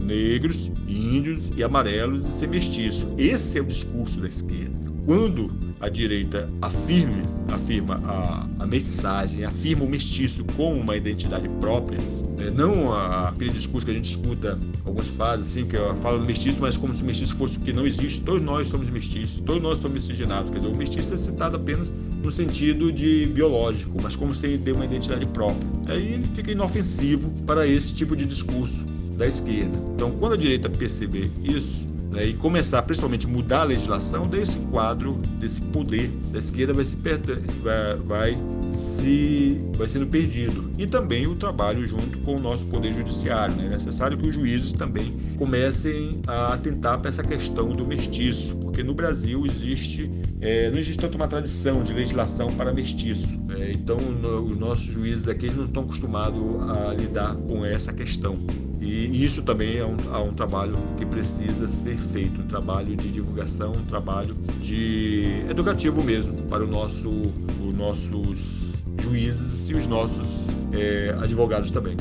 negros, 0.02 0.72
índios 0.88 1.52
e 1.56 1.64
amarelos 1.64 2.26
e 2.26 2.32
ser 2.32 2.48
mestiço. 2.48 3.08
Esse 3.18 3.60
é 3.60 3.62
o 3.62 3.66
discurso 3.66 4.20
da 4.20 4.28
esquerda. 4.28 4.92
Quando 5.06 5.52
a 5.82 5.90
direita 5.90 6.50
afirme, 6.62 7.24
afirma 7.48 8.00
a, 8.06 8.48
a 8.60 8.68
mestiçagem, 8.68 9.44
afirma 9.44 9.84
o 9.84 9.90
mestiço 9.90 10.46
como 10.56 10.80
uma 10.80 10.96
identidade 10.96 11.50
própria, 11.60 12.00
né? 12.38 12.52
não 12.56 12.92
a, 12.92 13.30
aquele 13.30 13.52
discurso 13.52 13.86
que 13.86 13.92
a 13.92 13.96
gente 13.96 14.10
escuta 14.10 14.60
alguns 14.86 15.08
fazem, 15.10 15.64
assim, 15.64 15.70
que 15.70 15.78
fala 16.02 16.20
do 16.20 16.26
mestiço, 16.26 16.60
mas 16.62 16.78
como 16.78 16.94
se 16.94 17.02
o 17.04 17.06
mestiço 17.06 17.36
fosse 17.36 17.58
o 17.58 17.62
que 17.62 17.74
não 17.74 17.86
existe, 17.86 18.22
todos 18.22 18.44
nós 18.44 18.68
somos 18.68 18.90
mestiços, 18.90 19.42
todos 19.42 19.62
nós 19.62 19.80
somos 19.80 19.96
miscigenados, 19.96 20.52
quer 20.52 20.60
dizer, 20.60 20.72
o 20.72 20.78
mestiço 20.78 21.14
é 21.14 21.18
citado 21.18 21.56
apenas 21.56 21.92
no 22.24 22.32
sentido 22.32 22.92
de 22.92 23.26
biológico, 23.28 23.98
mas 24.02 24.16
como 24.16 24.34
se 24.34 24.46
ele 24.46 24.58
dê 24.58 24.72
uma 24.72 24.86
identidade 24.86 25.26
própria. 25.28 25.68
Aí 25.88 26.14
ele 26.14 26.28
fica 26.36 26.52
inofensivo 26.52 27.32
para 27.46 27.68
esse 27.68 27.94
tipo 27.96 28.16
de 28.16 28.26
discurso 28.26 28.86
da 29.18 29.28
esquerda. 29.28 29.78
Então, 29.96 30.12
quando 30.12 30.34
a 30.34 30.38
direita 30.38 30.70
perceber 30.70 31.30
isso, 31.44 31.88
né, 32.12 32.28
e 32.28 32.34
começar 32.34 32.82
principalmente 32.84 33.26
mudar 33.26 33.62
a 33.62 33.64
legislação, 33.64 34.28
desse 34.28 34.60
quadro, 34.60 35.14
desse 35.40 35.62
poder 35.62 36.10
da 36.32 36.40
esquerda 36.40 36.74
vai 36.74 36.84
se, 36.86 36.98
vai, 36.98 37.98
vai, 37.98 38.38
se, 38.70 39.62
vai 39.78 39.88
sendo 39.88 40.08
perdido. 40.08 40.70
E 40.78 40.86
também 40.86 41.26
o 41.26 41.36
trabalho 41.36 41.88
junto 41.88 42.20
com 42.20 42.36
o 42.36 42.40
nosso 42.40 42.66
poder 42.66 42.94
judiciário. 42.94 43.56
Né? 43.56 43.68
É 43.68 43.70
necessário 43.70 44.18
que 44.18 44.28
os 44.28 44.36
juízes 44.36 44.74
também 44.74 45.18
comecem 45.38 46.22
a 46.28 46.54
atentar 46.54 47.00
para 47.00 47.10
essa 47.10 47.24
questão 47.24 47.70
do 47.70 47.86
mestiço, 47.86 48.58
porque 48.58 48.84
no 48.84 48.94
Brasil 48.94 49.46
existe 49.46 50.12
é, 50.42 50.72
não 50.72 50.80
existe 50.80 51.00
tanto 51.00 51.16
uma 51.16 51.28
tradição 51.28 51.84
de 51.84 51.94
legislação 51.94 52.52
para 52.54 52.74
mestiço. 52.74 53.40
Né? 53.48 53.72
Então, 53.72 53.98
no, 53.98 54.44
os 54.44 54.58
nossos 54.58 54.84
juízes 54.86 55.28
aqui 55.28 55.52
não 55.52 55.66
estão 55.66 55.84
acostumados 55.84 56.42
a 56.70 56.94
lidar 56.94 57.36
com 57.36 57.64
essa 57.64 57.94
questão. 57.94 58.36
E 58.82 59.24
isso 59.24 59.44
também 59.44 59.78
é 59.78 59.86
um, 59.86 59.96
é 60.12 60.18
um, 60.18 60.34
trabalho 60.34 60.76
que 60.98 61.06
precisa 61.06 61.68
ser 61.68 61.98
feito, 62.00 62.42
um 62.42 62.48
trabalho 62.48 62.96
de 62.96 63.12
divulgação, 63.12 63.74
um 63.74 63.86
trabalho 63.86 64.36
de 64.60 65.44
educativo 65.48 66.04
mesmo 66.04 66.42
para 66.48 66.64
o 66.64 66.68
nosso, 66.68 67.08
os 67.08 67.78
nossos 67.78 68.74
juízes 69.00 69.70
e 69.70 69.76
os 69.76 69.86
nossos 69.86 70.48
é, 70.74 71.16
advogados 71.22 71.70
também. 71.70 71.96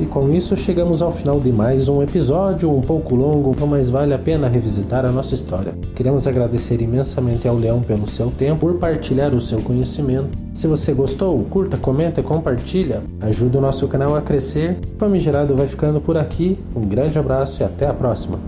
E 0.00 0.06
com 0.06 0.30
isso 0.30 0.56
chegamos 0.56 1.02
ao 1.02 1.12
final 1.12 1.38
de 1.38 1.52
mais 1.52 1.86
um 1.86 2.02
episódio, 2.02 2.74
um 2.74 2.80
pouco 2.80 3.14
longo, 3.14 3.54
mas 3.66 3.90
vale 3.90 4.14
a 4.14 4.18
pena 4.18 4.48
revisitar 4.48 5.04
a 5.04 5.12
nossa 5.12 5.34
história. 5.34 5.74
Queremos 5.94 6.26
agradecer 6.26 6.80
imensamente 6.80 7.46
ao 7.46 7.54
Leão 7.54 7.82
pelo 7.82 8.08
seu 8.08 8.30
tempo, 8.30 8.60
por 8.60 8.78
partilhar 8.78 9.34
o 9.34 9.42
seu 9.42 9.60
conhecimento. 9.60 10.30
Se 10.54 10.66
você 10.66 10.94
gostou, 10.94 11.38
curta, 11.50 11.76
comenta 11.76 12.22
e 12.22 12.24
compartilha. 12.24 13.02
Ajude 13.20 13.58
o 13.58 13.60
nosso 13.60 13.86
canal 13.88 14.16
a 14.16 14.22
crescer. 14.22 14.78
Famigerado 14.96 15.54
vai 15.54 15.66
ficando 15.66 16.00
por 16.00 16.16
aqui. 16.16 16.58
Um 16.74 16.80
grande 16.80 17.18
abraço 17.18 17.62
e 17.62 17.64
até 17.64 17.86
a 17.86 17.92
próxima. 17.92 18.38